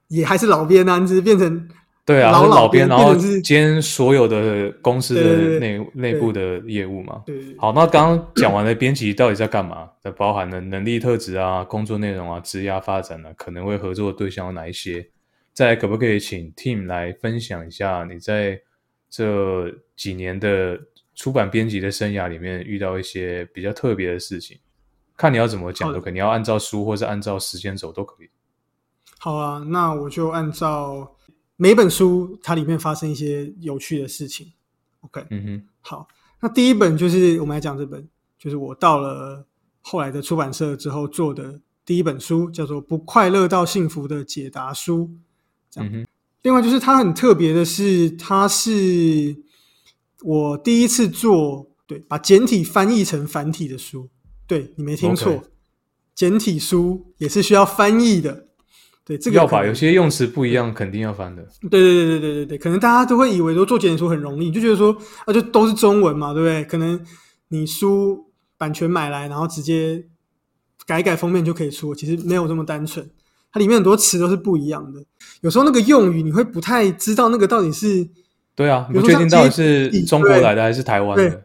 [0.09, 1.69] 也还是老编啊，你只是变成
[2.07, 7.23] 对啊，是老老编，然后兼所有的公司的内内部的业务嘛。
[7.25, 15.09] 对对好，那刚刚讲完了编辑到底在干嘛，那包含了能力特质啊、工作内容啊、职业发展啊，可能会合作的对象有哪一些？
[15.55, 18.61] 再，可不可以请 Team 来分享一下你在
[19.09, 20.79] 这几年的
[21.15, 24.59] 出版编辑的生涯里面遇到一些比较特别的事情？
[25.17, 28.29] 看你要怎么讲都可以，你要按照书或是按照时间走都可以。
[29.21, 31.09] 好啊，那我就按照
[31.57, 34.53] 每本书它里面发生一些有趣的事情。
[35.01, 36.09] OK，嗯哼，好，
[36.41, 39.47] 那第一本就是我们来讲这本，就是我到了
[39.81, 45.01] 后来的出版社之后做的第一本书，叫做《不快乐到幸福的解答书》。
[45.71, 46.07] 这样嗯，
[46.43, 49.37] 另外就是它很特别的是，它是
[50.23, 54.09] 我第一次做对把简体翻译成繁体的书。
[54.47, 55.43] 对你没听错
[56.15, 58.44] 简体书也是需要翻译的。
[59.05, 61.47] 对，这个要吧，可能有些用词不一样，肯定要翻的。
[61.63, 66.65] 对对对对对对对，可能大家都会以为说做简体书很容易，就觉得说啊，就都是中文嘛，对不对？
[66.65, 66.99] 可能
[67.49, 70.03] 你书版权买来，然后直接
[70.87, 73.07] 改一改封面就可以出，其实没有这么单纯。
[73.53, 75.05] 它里面很多词都是不一样的，
[75.43, 78.09] 有时候那个用语你会不太知道那个到底是
[78.57, 81.45] 对啊，你不确定到底是中国来的还是台湾对的。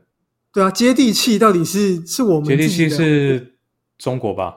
[0.54, 3.56] 对啊，接地气到底是是我们接地气是
[3.98, 4.56] 中国吧？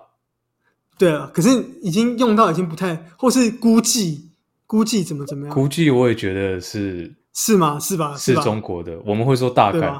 [1.02, 1.48] 对啊，可是
[1.80, 4.30] 已经用到已经不太，或是估计
[4.68, 7.76] 估计怎么怎么样，估计我也觉得是是吗？
[7.80, 8.16] 是吧？
[8.16, 8.36] 是？
[8.36, 9.92] 中国的，我们会说大概，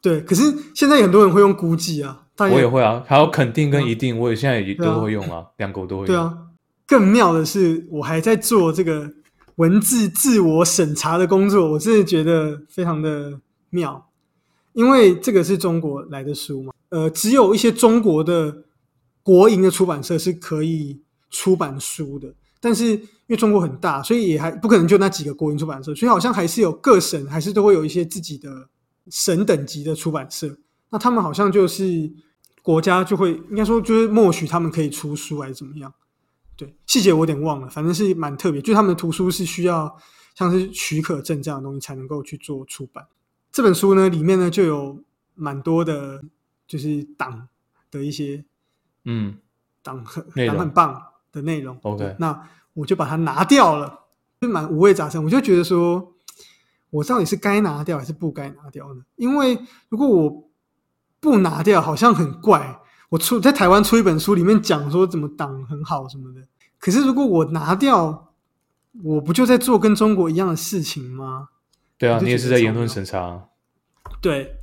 [0.00, 0.42] 对可是
[0.74, 6.06] 现在很多人会用估计啊，我也会啊，还有肯定跟一定，我也现在也都会用啊，两个我都会用。
[6.06, 6.34] 对啊，
[6.86, 9.12] 更妙的是，我还在做这个
[9.56, 14.08] 文字自我审查的工作，我真的觉得非常的妙，
[14.72, 18.62] 因为这个是中国来的书嘛，呃，只有一些中国的
[19.26, 28.68] 国营的出版社是可以出版书的，但是因为中国很大，所以也还不可能就那几个国营出版社，所以好像还是有各省还是都会有一些自己的
[29.08, 30.56] 省等级的出版社，
[30.90, 32.08] 那他们好像就是
[32.62, 35.92] 国家就会应该说就是默许他们可以出书还是怎么样。
[36.56, 39.92] 对，细节我有点忘了，反正是蛮特别，就他们的图书是需要
[40.36, 43.04] 像是许可证这样的东西才能够去做出版。
[43.50, 45.02] 这本书呢，里面呢就有
[45.34, 46.22] 蛮多的，
[46.68, 47.48] 就是党
[47.90, 48.44] 的一些
[49.06, 49.38] 嗯
[49.82, 51.78] 党很党很棒的内容。
[51.82, 54.00] ，OK，那我就把它拿掉了，
[54.40, 55.24] 就蛮五味杂陈。
[55.24, 56.12] 我就觉得说，
[56.90, 59.02] 我到底是该拿掉还是不该拿掉呢？
[59.16, 60.50] 因为如果我
[61.18, 62.80] 不拿掉，好像很怪。
[63.08, 66.42] 我出在台湾出一本书，里面讲说怎么党很好什么的。
[66.78, 68.32] 可是如果我拿掉，
[69.04, 71.48] 我不就在做跟中国一样的事情吗？
[71.96, 73.48] 对啊，你也是在言论审查，
[74.20, 74.56] 对，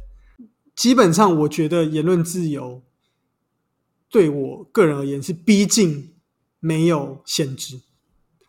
[0.75, 2.83] 基本上我觉得言论自由
[4.13, 6.13] 对我个人而言是逼近
[6.59, 7.81] 没有限制。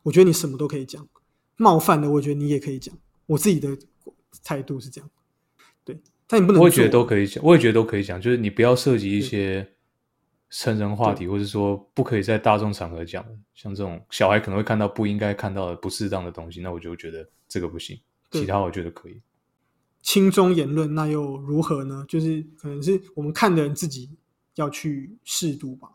[0.03, 1.09] 我觉得你什么都可以讲，
[1.57, 2.94] 冒犯的我觉得你也可以讲。
[3.24, 3.74] 我自己的
[4.44, 5.11] 态度是这样，
[5.83, 9.66] 对，但你不能我也觉得都可以讲，我也觉得都可以讲，就是你不要涉及一些
[10.50, 13.24] 成人话题，或者说不可以在大众场合讲，
[13.55, 17.98] 像这种小孩可能会看到不应该看到的不适当的东西，那我就觉得这个不行，
[18.33, 19.18] 其他我觉得可以。
[20.03, 22.05] 轻中言论，那又如何呢？
[22.07, 24.11] 就是可能是我们看的人自己
[24.54, 25.88] 要去适度吧，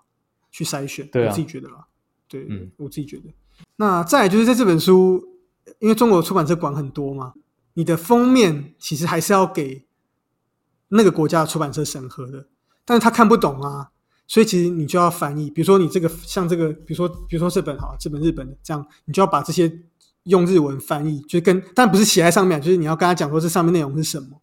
[0.52, 1.08] 去筛选。
[1.08, 1.86] 对啊我自己觉得啦，
[2.28, 3.24] 对，嗯我自己觉得。
[3.76, 5.24] 那再来就是在这本书，
[5.80, 7.34] 因为中国出版社管很多嘛，
[7.74, 9.86] 你的封面其实还是要给
[10.90, 12.48] 那个国家的出版社审核的，
[12.86, 13.92] 但是他看不懂啊，
[14.28, 15.50] 所以其实你就要翻译。
[15.50, 19.72] 比如说你这个像这个，比如说比如说这本好，这本日本的这样，你就要把这些
[20.24, 24.42] 用日文翻译，就跟但不是写在上面，就是你要跟他讲说这上面内容是什么，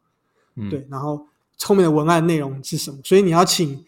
[0.57, 1.27] 嗯，对，然后
[1.63, 3.85] 后面的文案内容是什么，所以你要请，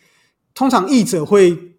[0.58, 1.76] 通常译者会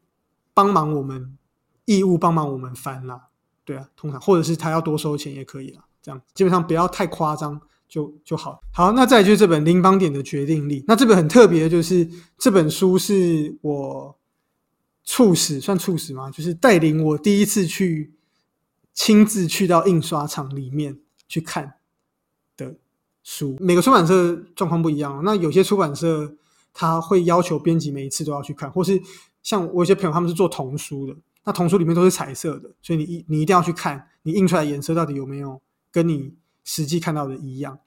[0.53, 1.37] 帮忙我们
[1.83, 3.23] 义务帮忙我们翻啦，
[3.65, 8.61] 对啊，通常或者是他要多收钱也可以啦，这样基本上不要太夸张就就好。
[8.71, 14.17] 好，那再来就是这本《林邦点的决定力》，那这本很特别就是这本书是我
[15.03, 16.31] 促使算促使吗？
[16.31, 18.13] 就是带领我第一次去
[18.93, 21.73] 亲自去到印刷厂里面去看
[22.55, 22.75] 的
[23.23, 23.57] 书。
[23.59, 26.37] 每个出版社状况不一样，那有些出版社
[26.73, 29.01] 他会要求编辑每一次都要去看，或是
[29.43, 37.79] 像我有些朋友他们是做童书的，那童书里面都是彩色的，所以你一你一定要去看，你印出来颜色到底有没有跟你实际看到的一样。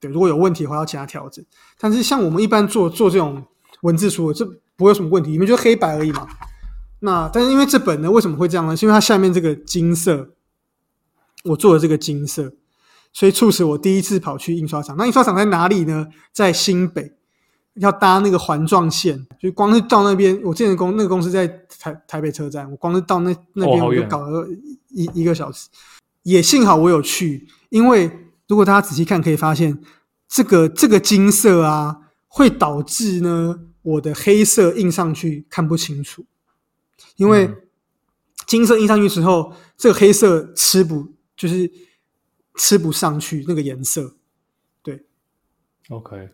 [0.00, 1.44] 对，如果有问题的话要其他调整。
[1.78, 3.44] 但是像我们一般做做这种
[3.82, 4.44] 文字书，这
[4.76, 6.26] 不会有什么问题，里面就黑白而已嘛。
[7.00, 8.76] 那但是因为这本呢，为什么会这样呢？
[8.76, 10.30] 是因为它下面这个金色，
[11.44, 12.52] 我做的这个金色，
[13.12, 14.96] 所以促使我第一次跑去印刷厂。
[14.96, 16.08] 那印刷厂在哪里呢？
[16.32, 17.12] 在新北，
[17.74, 21.46] 要搭那个环状线，就光是到那边，我之前公那个公司在
[21.78, 24.46] 台台北车站，我光是到那那边我就搞了
[24.88, 25.68] 一一个小时。
[26.22, 28.10] 也幸好我有去，因为
[28.46, 29.78] 如果大家仔细看，可以发现
[30.28, 36.24] 这个这个金色啊，会导致呢我的黑色印上去看不清楚，
[37.16, 37.56] 因为嗯。
[38.44, 41.06] 金色印上去之后，这个黑色吃不
[41.36, 41.70] 就是
[42.56, 44.16] 吃不上去那个颜色，
[44.82, 45.06] 对。
[45.88, 46.28] OK，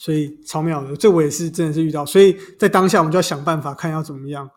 [0.00, 0.96] 所以超妙的。
[0.96, 4.48] 这我也是真的是遇到，所以在当下我们就要想办法看要怎么样。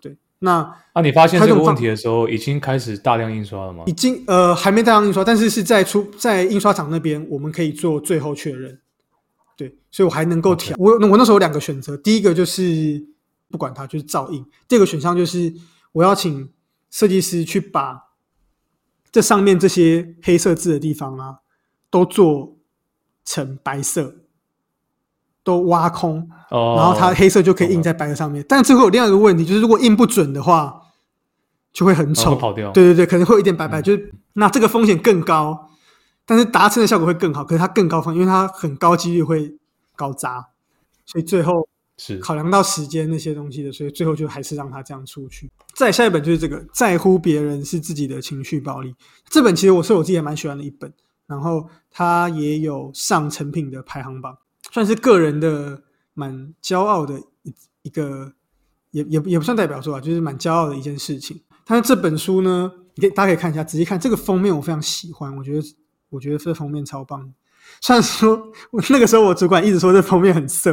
[0.00, 3.92] 对，那那、你发现这个问题的时候，已经开始大量印刷了吗已？
[3.92, 8.76] 经呃还没大量印刷，但是是在出在印刷厂那边，我们可以做最后确认。
[9.56, 10.76] 对，所以我还能够调。
[10.78, 13.00] 我那我那时候有两个选择，第一个就是
[13.50, 15.52] 不管它，就是照印；第二个选项就是
[15.92, 16.50] 我要请
[16.90, 18.00] 设计师去把
[19.12, 21.38] 这上面这些黑色字的地方啊，
[21.88, 22.56] 都做
[23.24, 24.14] 成白色，
[25.48, 26.18] 都挖空，
[26.50, 28.44] 哦，然后它黑色就可以印在白的上面。
[28.46, 30.82] 但最后有另外一个问题，就是如果印不准的话，
[31.72, 35.70] 就会很丑，哦跑掉对对对，可能会有一点白白，嗯就是那这个风险更高，
[36.26, 37.42] 但是达成的效果会更好。
[37.42, 39.56] 可是它更高风险，因为它很高几率会
[39.96, 40.46] 搞砸，
[41.06, 45.50] 所以最后是考量到时间那些东西的，所以最后就还是让它这样出去。
[45.74, 48.94] 再下一本就是这个，在乎别人是自己的情绪暴力。
[49.30, 50.92] 这本其实我是我自己也蛮喜欢的一本，
[51.26, 54.36] 然后它也有上成品的排行榜，
[54.70, 55.82] 算是个人的
[56.14, 58.32] 蛮骄傲的一一个，
[58.90, 61.40] 也也也不算代表作啊，就是蛮骄傲的一件事情。
[61.64, 65.62] 但是这本书呢，你可以大家可以看一下，仔细看这个封面，我非常喜欢，我觉得
[66.10, 67.32] 我觉得这封面超棒。
[67.80, 70.72] 虽然说 我那个时候我主管一直说这封面很色，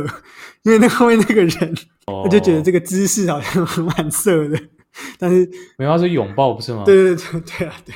[0.64, 1.76] 因为那后面那个人，
[2.08, 4.58] 哦我就觉得这个姿势好像蛮色的，
[5.20, 5.46] 但是
[5.78, 6.84] 没有，它是拥抱不是吗？
[6.86, 7.94] 对对对对啊，对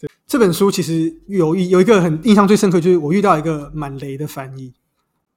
[0.00, 0.10] 对。
[0.26, 4.72] 这本书其实有一有一个很印象最深刻，就是我遇到一个蛮雷的翻译。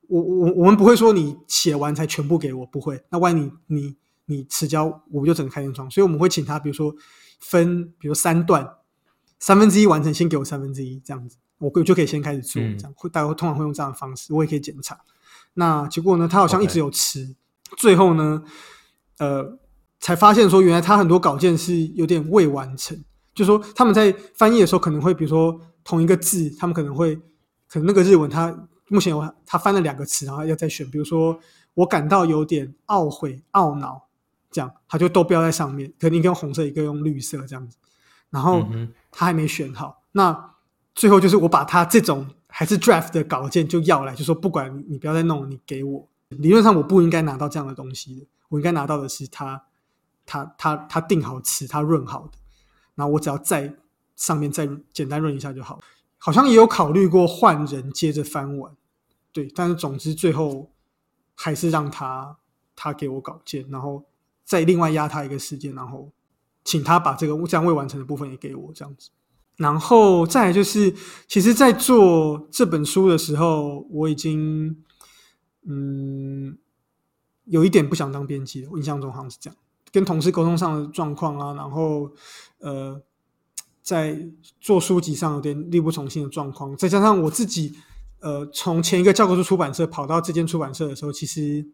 [0.08, 3.04] 我我我们不会说你写完才全部给我，不会。
[3.10, 5.90] 那万一你你你迟交，我们就整个开天窗。
[5.90, 6.96] 所以我们会请他，比如说
[7.40, 8.68] 分，比如三段，
[9.40, 15.00] 三分之一完成，先给我三分之一这样子，我我就可以先开始做，嗯这样会大家会通常会用这样的方式，我也可以检查。
[15.54, 17.36] 那结果呢，他好像一直有迟
[17.78, 18.44] 最后呢，
[19.20, 19.58] 呃，
[20.00, 22.98] 才发现说原来他很多稿件是有点未完成，
[23.34, 27.16] 就说他们在翻译的时候可能会，比如说同一个字，他们可能会，
[27.68, 31.40] 可能那个日文他目前我他翻了两个词，然后要再选，比如说
[31.74, 34.08] 我感到有点懊悔、懊恼，
[34.50, 37.78] 这样他就都标在上面，可能一个用红色，一个用绿色这样子，
[38.30, 40.54] 然后嗯他还没选好，那
[40.96, 46.08] 最后就是我把他这种还是 draft 的稿件就要来，就说不管你你不要再弄了，你给我。
[46.30, 49.64] 理论上我不应该拿到这样的东西的，我应该拿到的是他
[50.26, 52.38] 他他他定好词，他润好的，
[52.96, 53.74] 然后我只要在
[54.16, 55.80] 上面再简单润一下就好。
[56.20, 58.76] 好像也有考虑过换人接着翻完，
[59.38, 60.72] 对，但是总之最后
[61.36, 62.36] 还是让他
[62.76, 64.04] 他给我稿件，然后
[64.44, 66.12] 再另外压他一个时间，然后
[66.64, 69.12] 请他把这个这样未完成的部分也给我这样子。
[69.58, 70.92] 然后再来就是，
[71.28, 74.84] 其实，在做这本书的时候，我已经
[75.66, 76.58] 嗯
[77.46, 78.70] 有一点不想当编辑了。
[78.72, 79.58] 我印象中好像是这样，
[79.92, 82.12] 跟同事沟通上的状况啊，然后
[82.58, 83.00] 呃，
[83.84, 84.28] 在
[84.60, 87.76] 做书籍上有点力不从心的状况，再加上我自己
[88.20, 91.68] 呃从前一个教科书出版社跑到这间出版社的时候，其实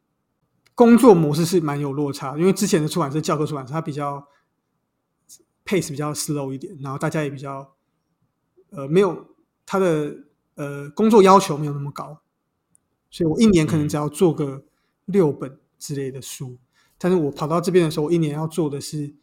[0.75, 4.27] 工作模式是蛮有落差，因为之前的出版社教科出版社它比较
[5.65, 7.75] pace 比较 slow 一点，然后大家也比较
[8.71, 9.35] 呃没有
[9.65, 10.15] 它的
[10.55, 12.21] 呃工作要求没有那么高，
[13.09, 14.65] 所以我一年可能只要做个
[15.05, 16.57] 六本之类的书，
[16.97, 19.13] 但是我跑到这边的时候，我一年要做的是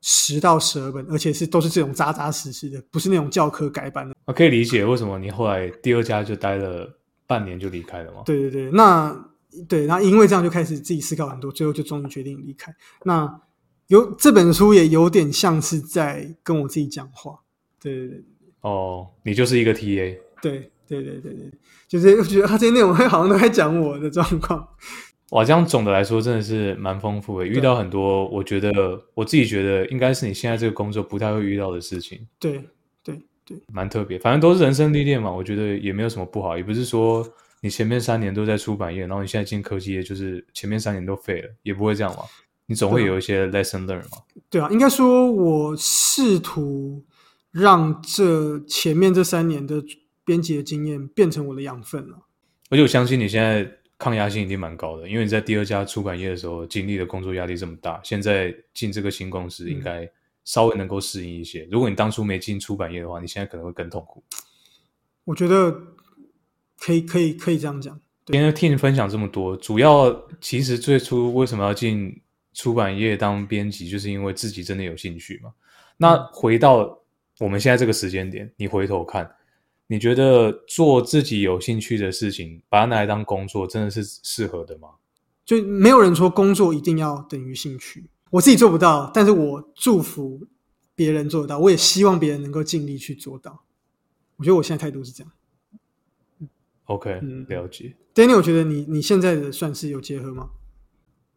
[0.00, 4.14] 十到十二本，而且是都是这种扎扎实实的，不是那种教科改版的。
[4.24, 6.88] 我可以理解为什么你后来第二家就待了
[7.26, 8.22] 半年就离开了吗？
[8.24, 9.30] 对对对，那
[9.68, 12.74] 对，那因为这样就开始自己思考很多，最后就终于决定离开。
[13.04, 13.40] 那
[13.88, 17.38] 有这本书也有点像是在跟我自己讲话，
[17.80, 18.24] 对对对
[18.60, 21.50] 哦，你就是一个 TA，对对对对对，
[21.88, 24.66] 就是我觉得他这些内容会好像都在讲我的状况。
[25.30, 28.70] 哇，这样总的来说真的是蛮丰富的，遇到很多我觉得
[29.14, 32.64] 我自己觉得应该是你现在这个工作不太会遇到的事情，对
[33.02, 34.18] 对对，蛮特别。
[34.18, 37.24] 反正都是人生历练嘛，我觉得也没有什么不好，也不是说
[37.60, 42.22] 你前面三年都在出版业，然后你现在进科技业，就是前面三年都废了，也不会这样嘛。
[42.66, 44.18] 你总会有一些 lesson learn 嘛。
[44.48, 47.04] 对啊，应该说我试图
[47.52, 49.82] 让这前面这三年的
[50.24, 52.18] 编辑的经验变成我的养分了。
[52.68, 53.68] 而且我相信你现在
[54.00, 60.10] 抗压性一定蛮高的，因为你在第二家出版业的时候经历的工作压力这么大，现在进这个新公司应该
[60.44, 61.68] 稍微能够适应一些。
[61.70, 64.24] 如果你当初没进出版业的话，你现在可能会更痛苦。
[65.24, 65.70] 我觉得
[66.78, 68.00] 可以，可以，可以这样讲。
[68.26, 72.18] 今天听你分享这么多，主要其实最初为什么要进
[72.54, 75.52] 出版业当编辑，就是因为自己真的有兴趣嘛。
[75.98, 76.98] 那回到
[77.38, 79.30] 我们现在这个时间点，你回头看，
[79.90, 84.90] 你觉得做自己有兴趣的事情，把它拿来当工作，真的是适合的吗？
[85.44, 90.46] 就没有人说工作一定要等于兴趣，我自己做不到，但是我祝福
[90.94, 93.64] 别人做得到，我也希望别人能够尽力去做到。
[94.36, 95.32] 我觉得我现在态度是这样。
[96.84, 100.50] OK，嗯了解，Danny，我觉得你你现在的算是有结合吗？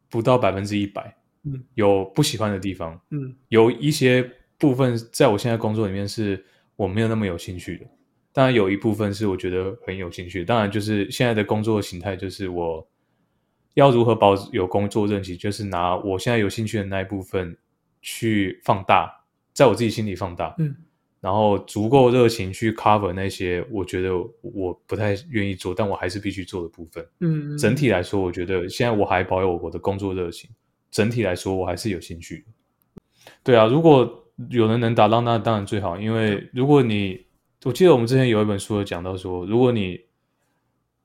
[0.09, 6.45] 不到百分之一百，嗯有不喜欢的地方，嗯有一些部分在我现在工作里面是
[6.75, 7.85] 我没有那么有兴趣的，
[8.33, 10.43] 当然有一部分是我觉得很有兴趣。
[10.43, 12.85] 当然就是现在的工作形态，就是我
[13.75, 17.55] 要如何保有工作热情，就是拿我现在有兴趣的那一部分
[18.01, 19.23] 去放大，
[19.53, 20.75] 在我自己心里放大，嗯
[21.21, 24.11] 然后足够热情去 cover 那些我觉得
[24.41, 27.07] 我不太愿意做，但我还是必须做的部分。
[27.21, 30.49] 嗯，整体来说，我觉得现在我还保有我的工作热情。
[30.91, 33.01] 整体来说，我还是有兴趣的。
[33.41, 35.97] 对啊，如果有人能达到，那当然最好。
[35.97, 37.22] 因为如果你，
[37.63, 39.99] 我记得我们之前有一本书有讲到说，如果你，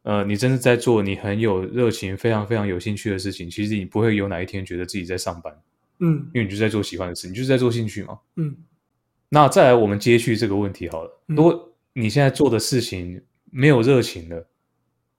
[0.02, 5.56] 呃，你真的在做你很有热情、非常非常有兴趣的事情，其实你不会有哪一天觉得自己在上班，
[6.00, 8.18] 嗯因为你就在做喜欢的事，你就是在做兴趣嘛。
[8.36, 8.56] 嗯
[9.28, 11.20] 那再来，我们接续这个问题好了。
[11.28, 14.36] 嗯如果你现在做的事情没有热情了，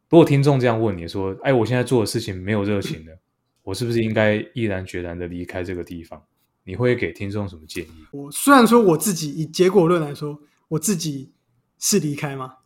[0.09, 3.17] 如果听众这样问你说：“哎，我现在做的事情没有热情了，
[3.61, 6.21] 我是不是应该毅然决然的离开这个地方？”
[6.65, 7.89] 你会给听众什么建议？
[8.11, 10.39] 我虽然说我自己以结果论来说，
[10.69, 11.31] 我自己
[11.77, 12.57] 是离开嘛，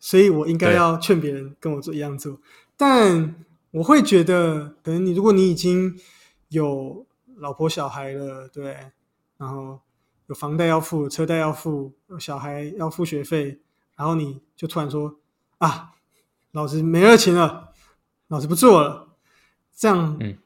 [0.00, 2.40] 所以我应该要劝别人跟我做一样做，
[2.76, 5.94] 但我会觉得，可能你如果你已经
[6.48, 7.06] 有
[7.36, 8.74] 老婆小孩了，对，
[9.36, 9.80] 然后
[10.26, 13.60] 有房贷要付，车贷要付，有小孩要付学费，
[13.94, 15.18] 然后你就突然说
[15.58, 15.92] 啊，
[16.52, 17.72] 老子没热情了，
[18.28, 19.08] 老子不做了，
[19.76, 20.38] 这样，嗯，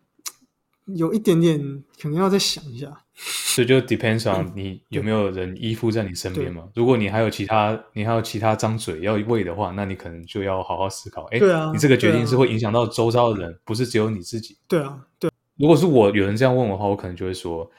[0.96, 1.58] 有一点点
[2.00, 2.90] 可能要再想一下。
[3.14, 6.66] 所以就 depends on 你有没有人依附在你身边嘛。
[6.74, 11.24] 如果你还有其他，你还有其他张嘴要喂的话，那你可能就要好好思考。
[11.24, 14.56] 哎，对啊你这个决定是会影响到周遭的人，不是只有你自己。
[14.66, 17.70] 对啊，对，如果是我有人这样问我的话，我可能就会说，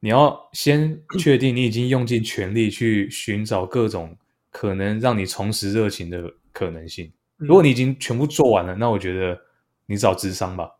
[0.00, 4.16] 你要先确定你已经用尽全力去寻找各种
[4.52, 7.06] 可能让你重拾热情的可能性。
[7.06, 7.12] 嗯
[7.48, 9.38] 如果你已经全部做完了，那我觉得
[9.84, 10.70] 你找智商吧，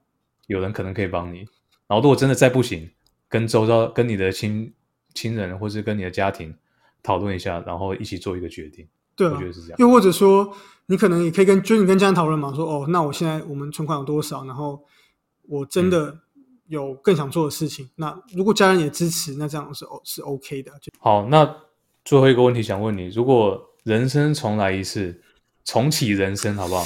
[0.46, 1.44] 有人可能可以帮你。
[1.88, 2.90] 然后如果真的再不行，
[3.28, 4.72] 跟周遭、跟你的亲
[5.14, 6.54] 亲人或是跟你的家庭
[7.02, 8.86] 讨论一下，然后一起做一个决定。
[9.14, 9.76] 对啊我觉，得是这样。
[9.78, 10.54] 又或者说，
[10.86, 14.84] 你可能也可以跟，就是你跟家人讨论嘛，说哦，那我现在我们存款有多少，然后
[15.48, 16.18] 我真的
[16.66, 20.72] 有更想做的事情，那如果家人也支持，那这样是 O 是 OK 的。
[20.82, 21.56] 就好，那
[22.04, 25.22] 最后一个问题想问你：如果人生重来一次，
[25.64, 26.84] 重启人生，好不好？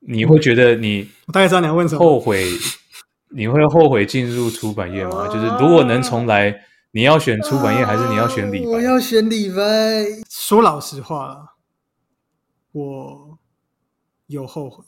[0.00, 1.98] 你会觉得你我大概知道你要问什么。
[1.98, 2.48] 后悔，
[3.30, 5.26] 你会后悔进入出版业吗？
[5.28, 6.62] 就是如果能重来，
[6.92, 8.70] 你要选出版业还是你要选李白？
[8.70, 9.62] 我要选李白。
[10.30, 11.54] 说老实话了，
[12.72, 13.38] 我
[14.28, 14.84] 有后悔，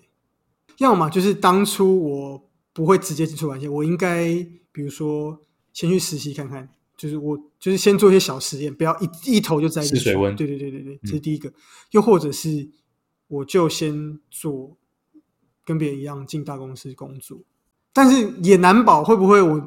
[0.78, 4.26] 要么就是当初我不会直接进出版业，我应该
[4.72, 5.40] 比如说
[5.72, 10.04] 先去实习看看，就是我就是先做一些小实验，不要一一头就栽进去。
[10.04, 11.52] 水温对对对对对，这是第一个。
[11.90, 12.70] 又或者是
[13.26, 14.76] 我就先做
[15.64, 17.40] 跟别人一样进大公司工作，
[17.92, 19.60] 但是也难保会不会我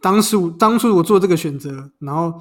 [0.00, 2.34] 当时当初我做这个选择，然后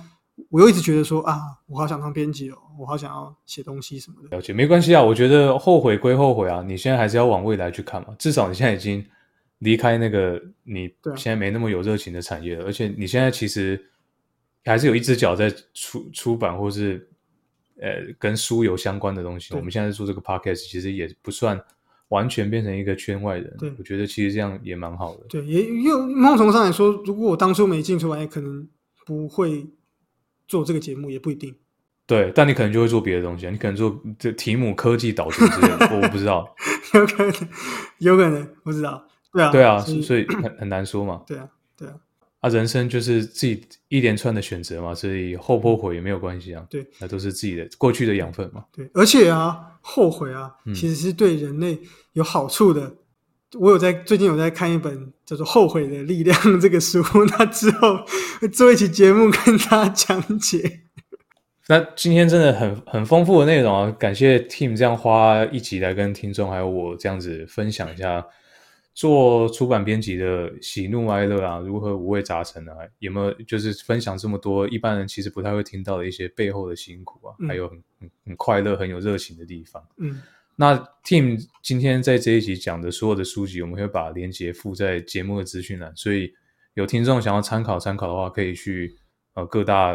[0.49, 4.35] 我又一直觉得说啊，我好想当编辑哦，我好想要写东西什么的。
[4.35, 5.01] 了解，没关系啊。
[5.01, 8.15] 我觉得后悔归后悔啊，你现在还是要往未来去看嘛。
[8.17, 9.05] 至少你现在已经
[9.59, 13.79] 离开那个你现在没那么有热情的产业了，而且你现在其实
[14.65, 17.07] 还是有一只脚在出出版或是
[17.79, 19.53] 呃跟书有相关的东西。
[19.53, 21.59] 我们现在做这个 podcast，其实也不算
[22.11, 23.53] 完全变成一个圈外人。
[23.59, 25.25] 对我觉得其实这样也蛮好的。
[25.27, 28.67] 对，也又某种程度上来说，如果我当初没进出版业，可能
[29.05, 29.67] 不会
[30.47, 31.55] 做这个节目，也不一定。
[32.05, 36.53] 对，但你可能就会做别的东西啊，你可能做这题目科技导读之类的，我我不知道。
[36.93, 37.33] 有可能，
[37.99, 39.07] 有可能，不知道。
[39.31, 41.23] 对啊，对啊，所以所以很很难说嘛。
[41.25, 41.47] 对啊，
[41.77, 41.95] 对啊，
[42.41, 46.65] 啊，人生就是自己一连串的选择嘛，所以后不后悔也没有关系啊。
[46.69, 48.65] 对，那都是自己的过去的养分嘛。
[48.75, 51.79] 对，而且啊，后悔啊，嗯其实是对人类
[52.13, 52.91] 有好处的。
[53.59, 57.03] 我有在最近有在看一本叫做《后悔的力量》 这个书，
[57.37, 57.99] 那之后
[58.53, 60.83] 做一期节目跟大家讲解。
[61.67, 68.25] 那今天真的很很丰富的内容啊，感谢 Team 这样花一集来跟听众还有我这样子分享一下
[68.93, 79.81] 做出版编辑的喜怒哀乐啊，如何五味杂陈啊，有没有就是分享这么多一般人其实不太会听到的一些背后的辛苦啊，嗯还有很很很快乐、很有热情的地方。
[79.97, 80.21] 嗯，
[80.57, 80.75] 那
[81.05, 86.33] Team 今天在这一集讲的所有的书籍，我们会把链接附在节目的资讯栏，所以
[86.73, 88.95] 有听众想要参考参考的话，可以去
[89.35, 89.93] 呃各大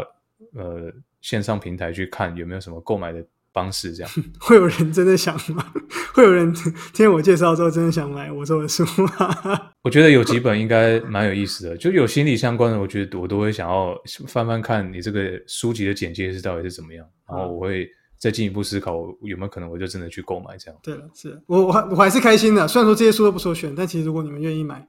[0.55, 0.91] 呃
[1.21, 3.25] 线上平台去看有没有什么购买的
[3.57, 4.13] 方式，这样。
[4.39, 5.73] 会有人真的想吗？
[6.13, 6.53] 会有人
[6.93, 8.85] 听我介绍之后真的想买我做的书
[9.19, 9.73] 吗？
[9.83, 13.97] 我觉得有几本应该蛮有意思的，就有心理相关的，我觉得我都会想要
[14.29, 17.89] 翻翻看你这个书籍的简介是到底是怎么样，然后我会
[18.19, 20.79] 再进一步思考有没有可能我就真的去购买这样。
[20.83, 22.69] 对了，是我我还我还是开心的。
[22.69, 24.87] 虽然说这些书都不是我选，但其实如果你们愿意买，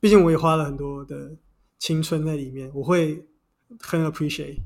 [0.00, 1.36] 毕竟我也花了很多的
[1.78, 3.24] 青春在里面，我会
[3.80, 4.58] 很 appreciate。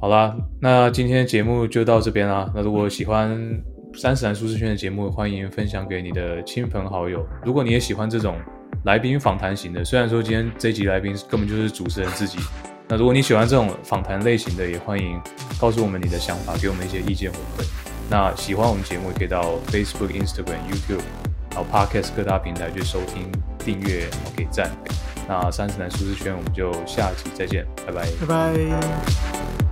[0.00, 2.50] 好啦，那今天节目就到这边啦。
[2.54, 3.36] 那如果喜欢
[3.94, 7.26] 三十男舒适圈的节目，欢迎分享给你的亲朋好友。
[7.44, 8.36] 如果你也喜欢这种
[8.84, 12.38] 来宾访谈型的，虽然说今天这集来宾根本就是主持人自己，
[12.86, 15.20] 那如果你喜欢这种访谈类型的，也欢迎
[15.60, 17.66] 告诉我们你的想法，给我们一些意见回馈。
[18.08, 21.02] 那喜欢我们节目，也可以到 Facebook、Instagram、YouTube，
[21.54, 24.70] 然后 Podcast 各大平台去收听、订阅，然后给赞。
[25.26, 28.08] 那三十男舒适圈，我们就下集再见，拜拜。
[28.20, 29.67] 拜拜。